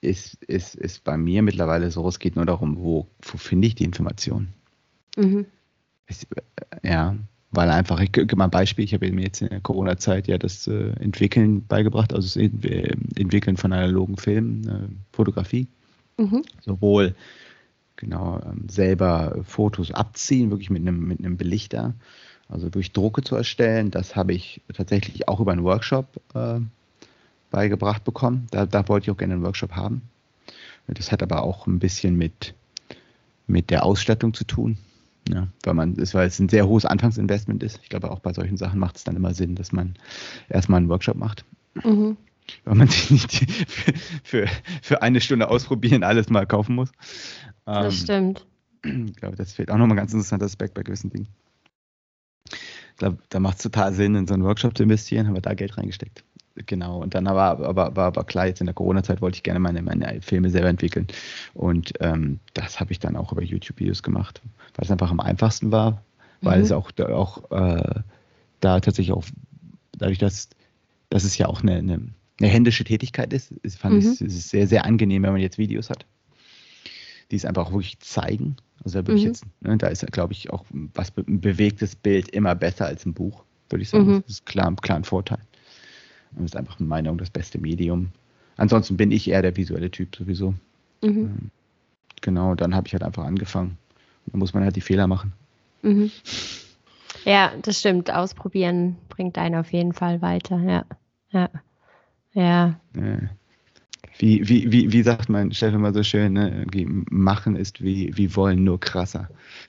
ist, 0.00 0.42
ist, 0.44 0.74
ist 0.74 1.04
bei 1.04 1.16
mir 1.16 1.42
mittlerweile 1.42 1.90
so, 1.90 2.06
es 2.08 2.18
geht 2.18 2.36
nur 2.36 2.46
darum, 2.46 2.76
wo, 2.78 3.06
wo 3.22 3.38
finde 3.38 3.68
ich 3.68 3.74
die 3.74 3.84
Information. 3.84 4.48
Mhm. 5.16 5.46
Es, 6.06 6.24
äh, 6.24 6.88
ja, 6.88 7.16
weil 7.50 7.70
einfach, 7.70 8.00
ich 8.00 8.12
gebe 8.12 8.36
mal 8.36 8.44
ein 8.44 8.50
Beispiel, 8.50 8.84
ich 8.84 8.94
habe 8.94 9.10
mir 9.12 9.22
jetzt 9.22 9.40
in 9.40 9.48
der 9.48 9.60
Corona-Zeit 9.60 10.26
ja 10.26 10.38
das 10.38 10.66
äh, 10.66 10.90
Entwickeln 11.00 11.66
beigebracht, 11.66 12.12
also 12.12 12.26
das 12.26 12.36
äh, 12.36 12.96
Entwickeln 13.16 13.56
von 13.56 13.72
analogen 13.72 14.16
Filmen, 14.16 14.68
äh, 14.68 15.16
Fotografie. 15.16 15.68
Mhm. 16.18 16.42
Sowohl 16.60 17.14
genau 17.96 18.40
ähm, 18.44 18.68
selber 18.68 19.40
Fotos 19.44 19.92
abziehen, 19.92 20.50
wirklich 20.50 20.70
mit 20.70 20.82
einem, 20.82 21.06
mit 21.06 21.20
einem 21.20 21.36
Belichter, 21.36 21.94
also 22.48 22.68
durch 22.68 22.92
Drucke 22.92 23.22
zu 23.22 23.36
erstellen. 23.36 23.90
Das 23.90 24.16
habe 24.16 24.32
ich 24.32 24.60
tatsächlich 24.72 25.28
auch 25.28 25.40
über 25.40 25.52
einen 25.52 25.64
Workshop 25.64 26.06
äh, 26.34 26.60
beigebracht 27.50 28.04
bekommen. 28.04 28.46
Da, 28.50 28.66
da 28.66 28.86
wollte 28.88 29.04
ich 29.04 29.10
auch 29.10 29.16
gerne 29.16 29.34
einen 29.34 29.44
Workshop 29.44 29.72
haben. 29.72 30.02
Das 30.86 31.12
hat 31.12 31.22
aber 31.22 31.42
auch 31.42 31.66
ein 31.66 31.78
bisschen 31.78 32.16
mit, 32.16 32.54
mit 33.46 33.70
der 33.70 33.84
Ausstattung 33.84 34.34
zu 34.34 34.44
tun. 34.44 34.76
Ja, 35.28 35.48
weil 35.62 35.74
man, 35.74 35.94
es, 35.98 36.12
weil 36.12 36.26
es 36.26 36.38
ein 36.38 36.50
sehr 36.50 36.68
hohes 36.68 36.84
Anfangsinvestment 36.84 37.62
ist. 37.62 37.80
Ich 37.82 37.88
glaube, 37.88 38.10
auch 38.10 38.18
bei 38.18 38.34
solchen 38.34 38.58
Sachen 38.58 38.78
macht 38.78 38.96
es 38.96 39.04
dann 39.04 39.16
immer 39.16 39.32
Sinn, 39.32 39.54
dass 39.54 39.72
man 39.72 39.94
erstmal 40.50 40.78
einen 40.78 40.90
Workshop 40.90 41.16
macht. 41.16 41.46
Mhm. 41.82 42.18
Weil 42.64 42.74
man 42.74 42.88
sich 42.88 43.10
nicht 43.10 43.50
für, 43.70 43.92
für, 44.22 44.48
für, 44.82 45.02
eine 45.02 45.22
Stunde 45.22 45.48
ausprobieren 45.48 46.02
alles 46.02 46.28
mal 46.28 46.46
kaufen 46.46 46.74
muss. 46.74 46.90
Das 47.64 47.86
ähm, 47.86 47.90
stimmt. 47.92 48.46
Ich 48.84 49.16
glaube, 49.16 49.36
das 49.36 49.54
fehlt 49.54 49.70
auch 49.70 49.78
nochmal 49.78 49.94
ein 49.94 50.00
ganz 50.00 50.12
interessanter 50.12 50.44
Aspekt 50.44 50.74
bei 50.74 50.82
gewissen 50.82 51.08
Dingen. 51.08 51.28
Ich 52.94 52.98
glaube, 52.98 53.18
da 53.28 53.40
macht 53.40 53.56
es 53.56 53.64
total 53.64 53.92
Sinn, 53.92 54.14
in 54.14 54.26
so 54.26 54.34
einen 54.34 54.44
Workshop 54.44 54.76
zu 54.76 54.84
investieren, 54.84 55.26
haben 55.26 55.34
wir 55.34 55.42
da 55.42 55.54
Geld 55.54 55.76
reingesteckt. 55.76 56.22
Genau, 56.66 57.02
und 57.02 57.14
dann 57.16 57.26
aber, 57.26 57.66
aber, 57.66 57.86
aber, 57.86 58.04
aber 58.04 58.24
klar, 58.24 58.46
jetzt 58.46 58.60
in 58.60 58.66
der 58.66 58.74
Corona-Zeit 58.74 59.20
wollte 59.20 59.36
ich 59.36 59.42
gerne 59.42 59.58
meine, 59.58 59.82
meine 59.82 60.20
Filme 60.22 60.50
selber 60.50 60.68
entwickeln. 60.68 61.08
Und 61.52 61.92
ähm, 61.98 62.38
das 62.54 62.78
habe 62.78 62.92
ich 62.92 63.00
dann 63.00 63.16
auch 63.16 63.32
über 63.32 63.42
YouTube-Videos 63.42 64.04
gemacht, 64.04 64.40
weil 64.76 64.84
es 64.84 64.90
einfach 64.92 65.10
am 65.10 65.18
einfachsten 65.18 65.72
war, 65.72 66.02
weil 66.42 66.58
mhm. 66.58 66.64
es 66.64 66.70
auch, 66.70 66.92
auch 67.00 67.50
äh, 67.50 68.00
da 68.60 68.78
tatsächlich 68.78 69.12
auch, 69.12 69.24
dadurch, 69.98 70.18
dass, 70.18 70.48
dass 71.10 71.24
es 71.24 71.36
ja 71.36 71.48
auch 71.48 71.62
eine, 71.62 71.74
eine, 71.74 72.00
eine 72.38 72.48
händische 72.48 72.84
Tätigkeit 72.84 73.32
ist, 73.32 73.52
fand 73.76 73.94
mhm. 73.94 74.12
ich 74.12 74.20
es 74.20 74.50
sehr, 74.50 74.68
sehr 74.68 74.84
angenehm, 74.84 75.24
wenn 75.24 75.32
man 75.32 75.40
jetzt 75.40 75.58
Videos 75.58 75.90
hat, 75.90 76.06
die 77.30 77.36
es 77.36 77.44
einfach 77.44 77.66
auch 77.66 77.72
wirklich 77.72 77.98
zeigen. 78.00 78.56
Also 78.84 79.00
da 79.00 79.06
würde 79.06 79.18
ich 79.18 79.24
mhm. 79.24 79.30
jetzt, 79.30 79.44
ne, 79.60 79.76
da 79.76 79.86
ist, 79.88 80.06
glaube 80.12 80.32
ich, 80.32 80.50
auch 80.50 80.64
was 80.94 81.12
ein 81.16 81.40
bewegtes 81.40 81.96
Bild 81.96 82.28
immer 82.30 82.54
besser 82.54 82.86
als 82.86 83.06
ein 83.06 83.14
Buch, 83.14 83.44
würde 83.70 83.82
ich 83.82 83.88
sagen. 83.88 84.06
Mhm. 84.06 84.22
Das 84.22 84.30
ist 84.30 84.46
klar, 84.46 84.74
klar 84.76 84.98
ein 84.98 85.04
Vorteil. 85.04 85.38
Das 86.32 86.44
ist 86.44 86.56
einfach 86.56 86.80
in 86.80 86.86
meiner 86.86 87.04
Meinung 87.04 87.18
das 87.18 87.30
beste 87.30 87.58
Medium. 87.58 88.10
Ansonsten 88.56 88.96
bin 88.96 89.10
ich 89.10 89.28
eher 89.28 89.42
der 89.42 89.56
visuelle 89.56 89.90
Typ 89.90 90.14
sowieso. 90.16 90.54
Mhm. 91.02 91.18
Ähm, 91.18 91.50
genau, 92.20 92.54
dann 92.54 92.74
habe 92.74 92.86
ich 92.86 92.92
halt 92.92 93.02
einfach 93.02 93.24
angefangen. 93.24 93.78
Da 94.26 94.38
muss 94.38 94.54
man 94.54 94.64
halt 94.64 94.76
die 94.76 94.80
Fehler 94.80 95.06
machen. 95.06 95.32
Mhm. 95.82 96.10
Ja, 97.24 97.52
das 97.62 97.80
stimmt. 97.80 98.12
Ausprobieren 98.12 98.96
bringt 99.08 99.38
einen 99.38 99.54
auf 99.54 99.72
jeden 99.72 99.92
Fall 99.92 100.20
weiter. 100.20 100.58
Ja. 100.58 100.84
Ja. 101.30 101.48
Ja. 102.34 102.80
Wie, 104.18 104.48
wie, 104.48 104.70
wie, 104.70 104.92
wie 104.92 105.02
sagt 105.02 105.28
mein 105.28 105.52
Chef 105.52 105.74
immer 105.74 105.92
so 105.92 106.02
schön, 106.02 106.34
ne? 106.34 106.66
machen 107.10 107.56
ist 107.56 107.82
wie, 107.82 108.16
wie 108.16 108.34
wollen, 108.36 108.62
nur 108.62 108.78
krasser. 108.78 109.28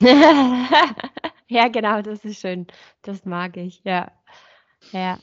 ja, 1.48 1.68
genau, 1.68 2.02
das 2.02 2.24
ist 2.24 2.40
schön. 2.40 2.66
Das 3.02 3.24
mag 3.24 3.56
ich, 3.56 3.80
ja. 3.84 4.12
Ja. 4.92 5.18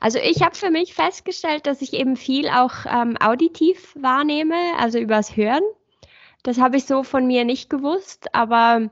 Also 0.00 0.18
ich 0.18 0.42
habe 0.42 0.54
für 0.54 0.70
mich 0.70 0.94
festgestellt, 0.94 1.66
dass 1.66 1.82
ich 1.82 1.92
eben 1.92 2.16
viel 2.16 2.48
auch 2.48 2.72
ähm, 2.86 3.16
auditiv 3.18 3.94
wahrnehme, 3.98 4.56
also 4.78 4.98
übers 4.98 5.36
Hören. 5.36 5.62
Das 6.42 6.58
habe 6.58 6.76
ich 6.76 6.86
so 6.86 7.02
von 7.02 7.26
mir 7.26 7.44
nicht 7.44 7.68
gewusst, 7.68 8.34
aber 8.34 8.90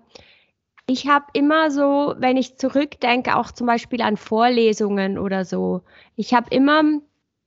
ich 0.87 1.07
habe 1.07 1.27
immer 1.33 1.71
so, 1.71 2.15
wenn 2.19 2.37
ich 2.37 2.57
zurückdenke, 2.57 3.37
auch 3.37 3.53
zum 3.53 3.67
Beispiel 3.67 4.03
an 4.03 4.17
Vorlesungen 4.17 5.19
oder 5.19 5.45
so, 5.45 5.83
ich 6.17 6.35
habe 6.35 6.55
immer 6.55 6.83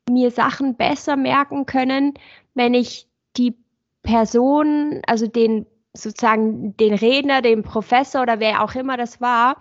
mir 0.10 0.32
Sachen 0.32 0.76
besser 0.76 1.16
merken 1.16 1.66
können, 1.66 2.14
wenn 2.54 2.74
ich 2.74 3.08
die 3.38 3.56
Person, 4.04 5.02
also 5.08 5.28
den 5.28 5.66
sozusagen 5.94 6.76
den 6.78 6.94
Redner, 6.94 7.42
den 7.42 7.64
Professor 7.64 8.24
oder 8.24 8.40
wer 8.40 8.64
auch 8.64 8.76
immer 8.76 8.98
das 8.98 9.22
war, 9.22 9.58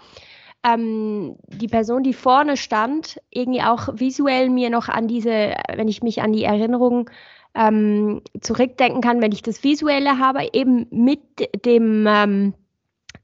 ähm, 0.64 1.37
die 1.49 1.68
Person, 1.68 2.02
die 2.02 2.14
vorne 2.14 2.56
stand, 2.56 3.20
irgendwie 3.30 3.62
auch 3.62 3.88
visuell 3.94 4.49
mir 4.49 4.70
noch 4.70 4.88
an 4.88 5.08
diese, 5.08 5.54
wenn 5.75 5.88
ich 5.88 6.02
mich 6.02 6.22
an 6.22 6.32
die 6.32 6.44
Erinnerung 6.44 7.11
ähm, 7.54 8.22
zurückdenken 8.40 9.02
kann, 9.02 9.20
wenn 9.20 9.32
ich 9.32 9.42
das 9.42 9.62
Visuelle 9.62 10.18
habe, 10.18 10.49
eben 10.52 10.87
mit 10.90 11.20
dem, 11.66 12.06
ähm, 12.08 12.54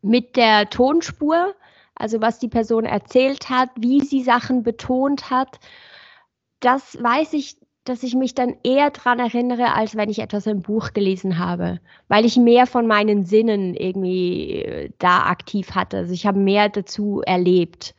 mit 0.03 0.37
der 0.37 0.69
Tonspur, 0.69 1.55
also 1.95 2.21
was 2.21 2.39
die 2.39 2.49
Person 2.49 2.85
erzählt 2.85 3.49
hat, 3.49 3.71
wie 3.77 4.01
sie 4.01 4.23
Sachen 4.23 4.63
betont 4.63 5.31
hat, 5.31 5.59
das 6.61 7.03
weiß 7.03 7.35
ich 7.35 7.57
dass 7.89 8.03
ich 8.03 8.15
mich 8.15 8.35
dann 8.35 8.57
eher 8.63 8.91
daran 8.91 9.19
erinnere, 9.19 9.75
als 9.75 9.97
wenn 9.97 10.11
ich 10.11 10.19
etwas 10.19 10.47
im 10.47 10.63
Buch 10.63 10.93
gelesen 10.93 11.39
habe, 11.39 11.81
weil 12.09 12.25
ich 12.25 12.37
mehr 12.37 12.67
von 12.67 12.87
meinen 12.87 13.25
Sinnen 13.25 13.75
irgendwie 13.75 14.63
äh, 14.63 14.91
da 14.99 15.23
aktiv 15.25 15.71
hatte. 15.71 15.99
Also 15.99 16.13
ich 16.13 16.27
habe 16.27 16.39
mehr 16.39 16.69
dazu 16.69 17.23
erlebt. 17.25 17.95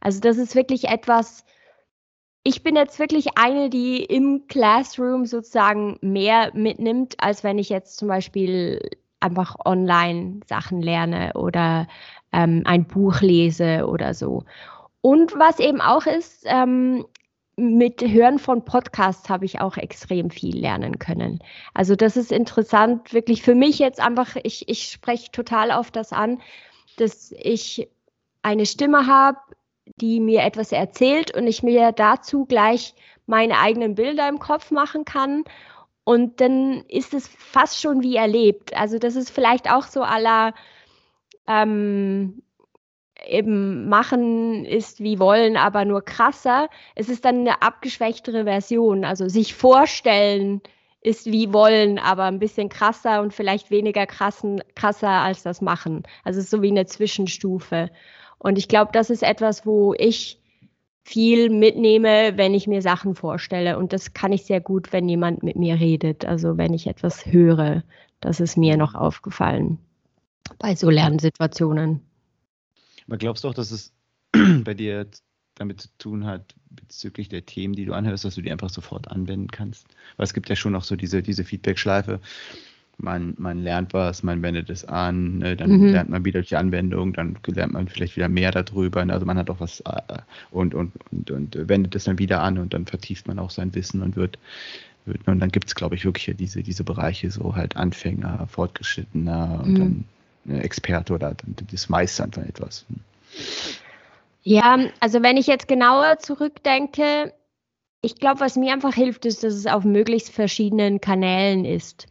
Also 0.00 0.20
das 0.20 0.38
ist 0.38 0.54
wirklich 0.54 0.88
etwas, 0.88 1.44
ich 2.42 2.62
bin 2.62 2.76
jetzt 2.76 2.98
wirklich 2.98 3.36
eine, 3.36 3.70
die 3.70 4.02
im 4.04 4.46
Classroom 4.48 5.26
sozusagen 5.26 5.98
mehr 6.00 6.50
mitnimmt, 6.54 7.14
als 7.18 7.44
wenn 7.44 7.58
ich 7.58 7.68
jetzt 7.68 7.96
zum 7.96 8.08
Beispiel 8.08 8.80
einfach 9.20 9.56
online 9.64 10.40
Sachen 10.46 10.82
lerne 10.82 11.32
oder 11.34 11.86
ähm, 12.32 12.62
ein 12.66 12.86
Buch 12.86 13.20
lese 13.20 13.86
oder 13.86 14.12
so. 14.14 14.44
Und 15.00 15.38
was 15.38 15.58
eben 15.58 15.80
auch 15.80 16.06
ist, 16.06 16.44
ähm, 16.46 17.04
mit 17.56 18.02
Hören 18.02 18.38
von 18.38 18.64
Podcasts 18.64 19.28
habe 19.28 19.44
ich 19.44 19.60
auch 19.60 19.76
extrem 19.76 20.30
viel 20.30 20.58
lernen 20.58 20.98
können. 20.98 21.38
Also 21.72 21.94
das 21.94 22.16
ist 22.16 22.32
interessant, 22.32 23.12
wirklich 23.12 23.42
für 23.42 23.54
mich 23.54 23.78
jetzt 23.78 24.00
einfach, 24.00 24.36
ich, 24.42 24.68
ich 24.68 24.90
spreche 24.90 25.30
total 25.30 25.70
auf 25.70 25.90
das 25.90 26.12
an, 26.12 26.40
dass 26.96 27.32
ich 27.32 27.88
eine 28.42 28.66
Stimme 28.66 29.06
habe, 29.06 29.38
die 30.00 30.20
mir 30.20 30.42
etwas 30.42 30.72
erzählt 30.72 31.36
und 31.36 31.46
ich 31.46 31.62
mir 31.62 31.92
dazu 31.92 32.44
gleich 32.44 32.94
meine 33.26 33.58
eigenen 33.58 33.94
Bilder 33.94 34.28
im 34.28 34.38
Kopf 34.38 34.70
machen 34.70 35.04
kann. 35.04 35.44
Und 36.04 36.40
dann 36.40 36.84
ist 36.88 37.14
es 37.14 37.28
fast 37.28 37.80
schon 37.80 38.02
wie 38.02 38.16
erlebt. 38.16 38.76
Also 38.76 38.98
das 38.98 39.16
ist 39.16 39.30
vielleicht 39.30 39.70
auch 39.70 39.84
so 39.84 40.02
aller 40.02 40.54
ähm, 41.46 42.42
eben 43.28 43.88
machen 43.88 44.64
ist 44.64 45.00
wie 45.00 45.18
wollen, 45.18 45.56
aber 45.56 45.84
nur 45.84 46.04
krasser. 46.04 46.68
Es 46.94 47.08
ist 47.08 47.24
dann 47.24 47.40
eine 47.40 47.62
abgeschwächtere 47.62 48.44
Version. 48.44 49.04
Also 49.04 49.28
sich 49.28 49.54
vorstellen 49.54 50.60
ist 51.00 51.26
wie 51.26 51.52
wollen, 51.52 51.98
aber 51.98 52.24
ein 52.24 52.38
bisschen 52.38 52.68
krasser 52.68 53.20
und 53.20 53.34
vielleicht 53.34 53.70
weniger 53.70 54.06
krassen, 54.06 54.62
krasser 54.74 55.08
als 55.08 55.42
das 55.42 55.60
machen. 55.60 56.02
Also 56.24 56.40
so 56.40 56.62
wie 56.62 56.70
eine 56.70 56.86
Zwischenstufe. 56.86 57.90
Und 58.38 58.58
ich 58.58 58.68
glaube, 58.68 58.90
das 58.92 59.10
ist 59.10 59.22
etwas, 59.22 59.66
wo 59.66 59.94
ich 59.94 60.40
viel 61.02 61.50
mitnehme, 61.50 62.36
wenn 62.36 62.54
ich 62.54 62.66
mir 62.66 62.80
Sachen 62.80 63.14
vorstelle. 63.14 63.78
Und 63.78 63.92
das 63.92 64.14
kann 64.14 64.32
ich 64.32 64.44
sehr 64.44 64.60
gut, 64.60 64.92
wenn 64.92 65.08
jemand 65.08 65.42
mit 65.42 65.56
mir 65.56 65.78
redet. 65.78 66.24
Also 66.24 66.56
wenn 66.56 66.72
ich 66.72 66.86
etwas 66.86 67.26
höre. 67.26 67.82
Das 68.20 68.40
ist 68.40 68.56
mir 68.56 68.78
noch 68.78 68.94
aufgefallen 68.94 69.78
bei 70.58 70.74
so 70.74 70.90
Lernsituationen. 70.90 72.00
Aber 73.06 73.16
glaubst 73.16 73.44
du 73.44 73.48
auch, 73.48 73.54
dass 73.54 73.70
es 73.70 73.92
bei 74.64 74.74
dir 74.74 75.06
damit 75.54 75.80
zu 75.80 75.88
tun 75.98 76.26
hat 76.26 76.54
bezüglich 76.70 77.28
der 77.28 77.46
Themen, 77.46 77.74
die 77.74 77.84
du 77.84 77.92
anhörst, 77.92 78.24
dass 78.24 78.34
du 78.34 78.42
die 78.42 78.50
einfach 78.50 78.70
sofort 78.70 79.08
anwenden 79.08 79.48
kannst. 79.48 79.86
Weil 80.16 80.24
es 80.24 80.34
gibt 80.34 80.48
ja 80.48 80.56
schon 80.56 80.72
noch 80.72 80.84
so 80.84 80.96
diese, 80.96 81.22
diese 81.22 81.44
Feedback-Schleife. 81.44 82.20
Man, 82.96 83.34
man 83.38 83.62
lernt 83.62 83.92
was, 83.92 84.22
man 84.22 84.40
wendet 84.42 84.70
es 84.70 84.84
an, 84.84 85.38
ne, 85.38 85.56
dann 85.56 85.70
mhm. 85.70 85.88
lernt 85.88 86.10
man 86.10 86.24
wieder 86.24 86.42
die 86.42 86.54
Anwendung, 86.54 87.12
dann 87.12 87.36
lernt 87.46 87.72
man 87.72 87.88
vielleicht 87.88 88.14
wieder 88.14 88.28
mehr 88.28 88.52
darüber. 88.52 89.04
Ne, 89.04 89.12
also 89.12 89.26
man 89.26 89.36
hat 89.36 89.50
auch 89.50 89.58
was 89.58 89.80
äh, 89.80 90.18
und, 90.52 90.74
und, 90.74 90.92
und, 91.10 91.30
und 91.30 91.68
wendet 91.68 91.96
es 91.96 92.04
dann 92.04 92.18
wieder 92.20 92.40
an 92.42 92.56
und 92.56 92.72
dann 92.72 92.86
vertieft 92.86 93.26
man 93.26 93.40
auch 93.40 93.50
sein 93.50 93.74
Wissen 93.74 94.00
und 94.00 94.14
wird, 94.14 94.38
wird 95.06 95.26
und 95.26 95.40
dann 95.40 95.50
gibt 95.50 95.66
es, 95.66 95.74
glaube 95.74 95.96
ich, 95.96 96.04
wirklich 96.04 96.36
diese, 96.36 96.62
diese 96.62 96.84
Bereiche, 96.84 97.32
so 97.32 97.56
halt 97.56 97.76
Anfänger, 97.76 98.46
Fortgeschrittener 98.46 99.62
und 99.64 99.72
mhm. 99.72 99.78
dann 99.78 100.04
Experte 100.48 101.14
oder 101.14 101.36
das 101.70 101.88
Meistern 101.88 102.32
von 102.32 102.44
etwas. 102.48 102.84
Ja, 104.42 104.78
also 105.00 105.22
wenn 105.22 105.36
ich 105.36 105.46
jetzt 105.46 105.68
genauer 105.68 106.18
zurückdenke, 106.18 107.32
ich 108.02 108.16
glaube, 108.16 108.40
was 108.40 108.56
mir 108.56 108.72
einfach 108.72 108.94
hilft, 108.94 109.24
ist, 109.24 109.42
dass 109.42 109.54
es 109.54 109.66
auf 109.66 109.84
möglichst 109.84 110.30
verschiedenen 110.30 111.00
Kanälen 111.00 111.64
ist. 111.64 112.06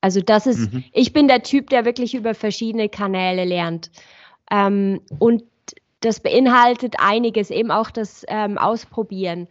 Also 0.00 0.20
das 0.20 0.46
ist, 0.46 0.72
mhm. 0.72 0.84
ich 0.92 1.12
bin 1.12 1.28
der 1.28 1.42
Typ, 1.42 1.70
der 1.70 1.84
wirklich 1.84 2.14
über 2.14 2.34
verschiedene 2.34 2.88
Kanäle 2.88 3.44
lernt. 3.44 3.90
Ähm, 4.50 5.00
und 5.18 5.44
das 6.00 6.20
beinhaltet 6.20 6.96
einiges, 6.98 7.50
eben 7.50 7.70
auch 7.70 7.90
das 7.90 8.24
ähm, 8.28 8.58
Ausprobieren. 8.58 9.48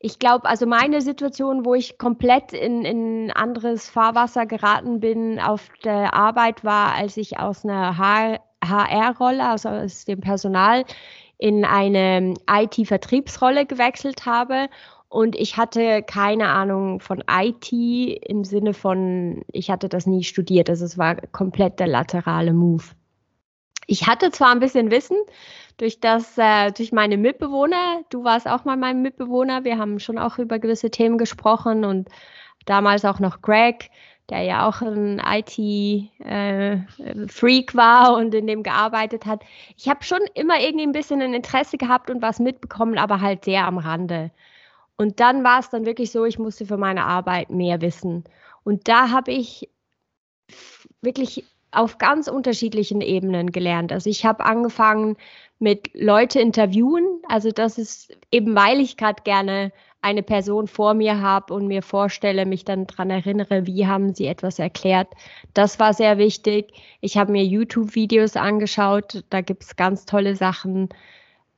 Ich 0.00 0.18
glaube, 0.20 0.48
also 0.48 0.64
meine 0.66 1.00
Situation, 1.00 1.64
wo 1.64 1.74
ich 1.74 1.98
komplett 1.98 2.52
in, 2.52 2.84
in 2.84 3.32
anderes 3.32 3.88
Fahrwasser 3.88 4.46
geraten 4.46 5.00
bin 5.00 5.40
auf 5.40 5.68
der 5.82 6.14
Arbeit, 6.14 6.62
war, 6.64 6.94
als 6.94 7.16
ich 7.16 7.38
aus 7.38 7.64
einer 7.64 7.98
HR-Rolle, 7.98 9.44
also 9.44 9.68
aus 9.68 10.04
dem 10.04 10.20
Personal, 10.20 10.84
in 11.38 11.64
eine 11.64 12.34
IT-Vertriebsrolle 12.48 13.66
gewechselt 13.66 14.24
habe 14.26 14.68
und 15.08 15.36
ich 15.36 15.56
hatte 15.56 16.02
keine 16.02 16.48
Ahnung 16.48 17.00
von 17.00 17.24
IT 17.30 17.72
im 17.72 18.44
Sinne 18.44 18.74
von, 18.74 19.42
ich 19.52 19.70
hatte 19.70 19.88
das 19.88 20.06
nie 20.06 20.22
studiert, 20.22 20.68
also 20.68 20.84
es 20.84 20.98
war 20.98 21.16
komplett 21.32 21.80
der 21.80 21.86
laterale 21.86 22.52
Move. 22.52 22.84
Ich 23.90 24.06
hatte 24.06 24.30
zwar 24.30 24.50
ein 24.52 24.60
bisschen 24.60 24.90
Wissen 24.90 25.16
durch 25.78 25.98
das, 25.98 26.36
äh, 26.36 26.70
durch 26.72 26.92
meine 26.92 27.16
Mitbewohner, 27.16 28.02
du 28.10 28.22
warst 28.22 28.46
auch 28.46 28.66
mal 28.66 28.76
mein 28.76 29.00
Mitbewohner, 29.00 29.64
wir 29.64 29.78
haben 29.78 29.98
schon 29.98 30.18
auch 30.18 30.36
über 30.38 30.58
gewisse 30.58 30.90
Themen 30.90 31.16
gesprochen 31.16 31.86
und 31.86 32.08
damals 32.66 33.06
auch 33.06 33.18
noch 33.18 33.40
Greg, 33.40 33.90
der 34.28 34.42
ja 34.42 34.68
auch 34.68 34.82
ein 34.82 35.22
IT-Freak 35.24 36.20
äh, 37.72 37.76
war 37.76 38.14
und 38.14 38.34
in 38.34 38.46
dem 38.46 38.62
gearbeitet 38.62 39.24
hat. 39.24 39.42
Ich 39.78 39.88
habe 39.88 40.04
schon 40.04 40.20
immer 40.34 40.60
irgendwie 40.60 40.86
ein 40.86 40.92
bisschen 40.92 41.22
ein 41.22 41.32
Interesse 41.32 41.78
gehabt 41.78 42.10
und 42.10 42.20
was 42.20 42.40
mitbekommen, 42.40 42.98
aber 42.98 43.22
halt 43.22 43.46
sehr 43.46 43.64
am 43.64 43.78
Rande. 43.78 44.30
Und 44.98 45.18
dann 45.20 45.44
war 45.44 45.60
es 45.60 45.70
dann 45.70 45.86
wirklich 45.86 46.12
so, 46.12 46.26
ich 46.26 46.38
musste 46.38 46.66
für 46.66 46.76
meine 46.76 47.06
Arbeit 47.06 47.48
mehr 47.48 47.80
wissen. 47.80 48.24
Und 48.64 48.86
da 48.86 49.10
habe 49.10 49.32
ich 49.32 49.70
wirklich 51.00 51.44
auf 51.70 51.98
ganz 51.98 52.28
unterschiedlichen 52.28 53.00
Ebenen 53.00 53.52
gelernt. 53.52 53.92
Also 53.92 54.08
ich 54.08 54.24
habe 54.24 54.44
angefangen 54.44 55.16
mit 55.58 55.90
Leute 55.94 56.40
interviewen. 56.40 57.20
Also 57.28 57.50
das 57.50 57.78
ist 57.78 58.16
eben, 58.30 58.54
weil 58.54 58.80
ich 58.80 58.96
gerade 58.96 59.22
gerne 59.22 59.72
eine 60.00 60.22
Person 60.22 60.68
vor 60.68 60.94
mir 60.94 61.20
habe 61.20 61.52
und 61.52 61.66
mir 61.66 61.82
vorstelle, 61.82 62.46
mich 62.46 62.64
dann 62.64 62.86
daran 62.86 63.10
erinnere, 63.10 63.66
wie 63.66 63.86
haben 63.86 64.14
sie 64.14 64.26
etwas 64.26 64.58
erklärt. 64.58 65.08
Das 65.54 65.80
war 65.80 65.92
sehr 65.92 66.18
wichtig. 66.18 66.72
Ich 67.00 67.16
habe 67.16 67.32
mir 67.32 67.44
YouTube-Videos 67.44 68.36
angeschaut, 68.36 69.24
da 69.30 69.40
gibt 69.40 69.64
es 69.64 69.76
ganz 69.76 70.06
tolle 70.06 70.36
Sachen. 70.36 70.88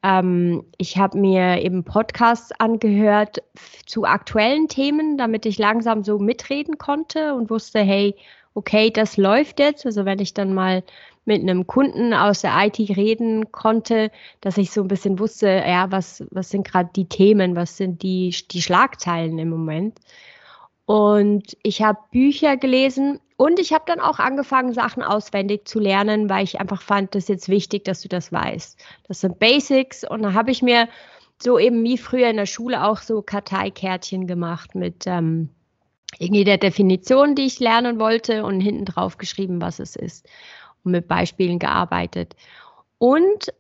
Ähm, 0.03 0.65
ich 0.79 0.97
habe 0.97 1.19
mir 1.19 1.61
eben 1.63 1.85
Podcasts 1.85 2.51
angehört 2.59 3.43
zu 3.87 4.05
aktuellen 4.05 4.69
Themen, 4.69 5.19
damit 5.19 5.45
ich 5.45 5.59
langsam 5.59 6.03
so 6.03 6.19
mitreden 6.19 6.79
konnte 6.79 7.35
und 7.35 7.51
wusste, 7.51 7.81
hey, 7.81 8.17
okay, 8.55 8.91
das 8.91 9.17
läuft 9.17 9.61
jetzt. 9.61 9.87
Also 9.87 10.05
wenn 10.05 10.19
ich 10.19 10.35
dann 10.35 10.55
mal 10.55 10.83
mit 11.25 11.43
einem 11.43 11.67
Kunden 11.67 12.15
aus 12.15 12.41
der 12.41 12.53
IT 12.65 12.79
reden 12.97 13.53
konnte, 13.53 14.11
dass 14.41 14.59
ich 14.59 14.71
so 14.71 14.83
ein 14.83 14.89
bisschen 14.89 15.19
wusste, 15.19 15.49
ja, 15.49 15.91
was, 15.93 16.25
was 16.31 16.51
sind 16.51 16.67
gerade 16.67 16.91
die 16.95 17.09
Themen, 17.09 17.57
was 17.57 17.77
sind 17.77 18.03
die, 18.03 18.35
die 18.51 18.63
Schlagzeilen 18.63 19.39
im 19.39 19.51
Moment. 19.51 19.99
Und 20.87 21.57
ich 21.63 21.83
habe 21.83 21.99
Bücher 22.11 22.57
gelesen 22.57 23.21
und 23.37 23.61
ich 23.61 23.73
habe 23.73 23.85
dann 23.87 24.01
auch 24.01 24.19
angefangen, 24.19 24.73
Sachen 24.73 25.03
auswendig 25.03 25.69
zu 25.69 25.79
lernen, 25.79 26.29
weil 26.29 26.43
ich 26.43 26.59
einfach 26.59 26.83
fand, 26.83 27.15
das 27.15 27.25
ist 27.25 27.29
jetzt 27.29 27.49
wichtig, 27.49 27.85
dass 27.85 28.03
du 28.03 28.09
das 28.09 28.33
weißt. 28.33 28.77
Das 29.07 29.21
sind 29.21 29.39
Basics 29.39 30.03
und 30.03 30.23
da 30.23 30.33
habe 30.33 30.51
ich 30.51 30.63
mir 30.63 30.89
so 31.41 31.59
eben 31.59 31.85
wie 31.85 31.97
früher 31.97 32.29
in 32.29 32.37
der 32.37 32.47
Schule 32.47 32.85
auch 32.85 32.99
so 32.99 33.23
Karteikärtchen 33.23 34.27
gemacht 34.27 34.75
mit 34.75 35.07
ähm, 35.07 35.51
irgendwie 36.19 36.45
der 36.45 36.59
Definition, 36.59 37.35
die 37.35 37.47
ich 37.47 37.61
lernen 37.61 37.99
wollte 37.99 38.45
und 38.45 38.61
hinten 38.61 38.85
drauf 38.85 39.19
geschrieben, 39.19 39.61
was 39.61 39.79
es 39.79 39.97
ist 39.97 40.29
und 40.85 40.93
mit 40.93 41.09
Beispielen 41.09 41.59
gearbeitet. 41.59 42.35
Und 42.99 43.53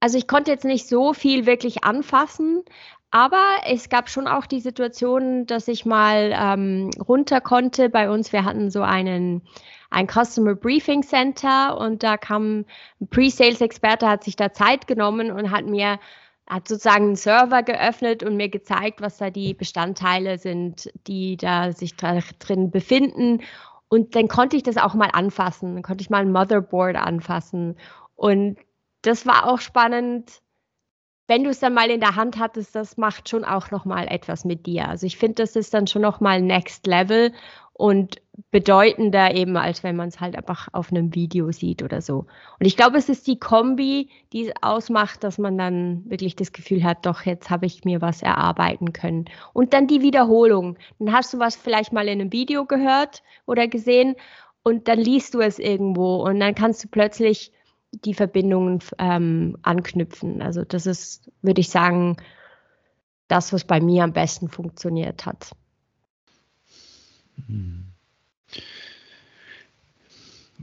also 0.00 0.18
ich 0.18 0.28
konnte 0.28 0.50
jetzt 0.50 0.64
nicht 0.64 0.88
so 0.88 1.12
viel 1.12 1.46
wirklich 1.46 1.84
anfassen, 1.84 2.62
aber 3.10 3.42
es 3.66 3.88
gab 3.88 4.10
schon 4.10 4.26
auch 4.26 4.46
die 4.46 4.60
Situation, 4.60 5.46
dass 5.46 5.68
ich 5.68 5.86
mal 5.86 6.34
ähm, 6.38 6.90
runter 7.08 7.40
konnte. 7.40 7.88
Bei 7.88 8.10
uns, 8.10 8.32
wir 8.32 8.44
hatten 8.44 8.70
so 8.70 8.82
einen 8.82 9.42
ein 9.90 10.08
Customer 10.08 10.54
Briefing 10.54 11.02
Center 11.02 11.78
und 11.78 12.02
da 12.02 12.16
kam 12.16 12.64
ein 13.00 13.08
Pre-Sales-Experte, 13.08 14.08
hat 14.08 14.24
sich 14.24 14.36
da 14.36 14.52
Zeit 14.52 14.86
genommen 14.86 15.30
und 15.30 15.50
hat 15.50 15.66
mir 15.66 15.98
hat 16.46 16.68
sozusagen 16.68 17.06
einen 17.06 17.16
Server 17.16 17.62
geöffnet 17.62 18.22
und 18.22 18.36
mir 18.36 18.48
gezeigt, 18.48 19.00
was 19.00 19.18
da 19.18 19.30
die 19.30 19.54
Bestandteile 19.54 20.38
sind, 20.38 20.92
die 21.06 21.36
da 21.36 21.72
sich 21.72 21.96
drin 21.96 22.70
befinden 22.70 23.40
und 23.88 24.16
dann 24.16 24.28
konnte 24.28 24.56
ich 24.56 24.62
das 24.62 24.76
auch 24.76 24.94
mal 24.94 25.10
anfassen. 25.12 25.74
Dann 25.74 25.82
konnte 25.82 26.02
ich 26.02 26.10
mal 26.10 26.22
ein 26.22 26.32
Motherboard 26.32 26.96
anfassen. 26.96 27.76
Und 28.16 28.58
das 29.02 29.26
war 29.26 29.46
auch 29.46 29.60
spannend. 29.60 30.42
Wenn 31.28 31.44
du 31.44 31.50
es 31.50 31.60
dann 31.60 31.74
mal 31.74 31.90
in 31.90 32.00
der 32.00 32.16
Hand 32.16 32.38
hattest, 32.38 32.74
das 32.74 32.96
macht 32.96 33.28
schon 33.28 33.44
auch 33.44 33.70
noch 33.70 33.84
mal 33.84 34.06
etwas 34.08 34.44
mit 34.44 34.66
dir. 34.66 34.88
Also 34.88 35.06
ich 35.06 35.16
finde, 35.16 35.42
das 35.42 35.56
ist 35.56 35.74
dann 35.74 35.86
schon 35.86 36.02
noch 36.02 36.20
mal 36.20 36.40
Next 36.40 36.86
Level 36.86 37.32
und 37.78 38.22
bedeutender 38.50 39.34
eben, 39.34 39.56
als 39.58 39.82
wenn 39.82 39.96
man 39.96 40.08
es 40.08 40.18
halt 40.18 40.34
einfach 40.34 40.68
auf 40.72 40.90
einem 40.90 41.14
Video 41.14 41.52
sieht 41.52 41.82
oder 41.82 42.00
so. 42.00 42.20
Und 42.58 42.66
ich 42.66 42.76
glaube, 42.76 42.96
es 42.96 43.10
ist 43.10 43.26
die 43.26 43.38
Kombi, 43.38 44.08
die 44.32 44.46
es 44.46 44.54
ausmacht, 44.62 45.24
dass 45.24 45.36
man 45.36 45.58
dann 45.58 46.08
wirklich 46.08 46.36
das 46.36 46.52
Gefühl 46.52 46.82
hat, 46.82 47.04
doch, 47.04 47.22
jetzt 47.22 47.50
habe 47.50 47.66
ich 47.66 47.84
mir 47.84 48.00
was 48.00 48.22
erarbeiten 48.22 48.94
können. 48.94 49.26
Und 49.52 49.74
dann 49.74 49.86
die 49.86 50.00
Wiederholung. 50.00 50.78
Dann 50.98 51.12
hast 51.12 51.34
du 51.34 51.38
was 51.38 51.54
vielleicht 51.54 51.92
mal 51.92 52.08
in 52.08 52.20
einem 52.20 52.32
Video 52.32 52.64
gehört 52.64 53.22
oder 53.44 53.68
gesehen 53.68 54.16
und 54.62 54.88
dann 54.88 54.98
liest 54.98 55.34
du 55.34 55.40
es 55.40 55.58
irgendwo 55.58 56.26
und 56.26 56.40
dann 56.40 56.54
kannst 56.54 56.82
du 56.82 56.88
plötzlich 56.88 57.52
die 57.92 58.14
Verbindungen 58.14 58.78
ähm, 58.98 59.58
anknüpfen. 59.62 60.40
Also 60.40 60.64
das 60.64 60.86
ist, 60.86 61.30
würde 61.42 61.60
ich 61.60 61.68
sagen, 61.68 62.16
das, 63.28 63.52
was 63.52 63.64
bei 63.64 63.80
mir 63.80 64.02
am 64.02 64.14
besten 64.14 64.48
funktioniert 64.48 65.26
hat. 65.26 65.50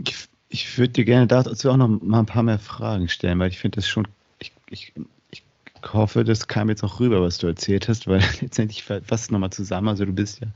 Ich, 0.05 0.27
ich 0.49 0.77
würde 0.77 0.93
dir 0.93 1.05
gerne 1.05 1.27
dazu 1.27 1.71
auch 1.71 1.77
noch 1.77 1.87
mal 1.87 2.19
ein 2.19 2.25
paar 2.25 2.43
mehr 2.43 2.59
Fragen 2.59 3.07
stellen, 3.07 3.39
weil 3.39 3.49
ich 3.49 3.59
finde 3.59 3.77
das 3.77 3.87
schon, 3.87 4.07
ich, 4.39 4.51
ich, 4.69 4.93
ich 5.31 5.43
hoffe, 5.91 6.23
das 6.23 6.47
kam 6.47 6.69
jetzt 6.69 6.83
auch 6.83 6.99
rüber, 6.99 7.21
was 7.21 7.37
du 7.37 7.47
erzählt 7.47 7.87
hast, 7.87 8.07
weil 8.07 8.19
letztendlich 8.41 8.83
fasst 8.83 9.31
nochmal 9.31 9.51
zusammen. 9.51 9.87
Also 9.87 10.05
du 10.05 10.13
bist 10.13 10.39
ja, 10.39 10.47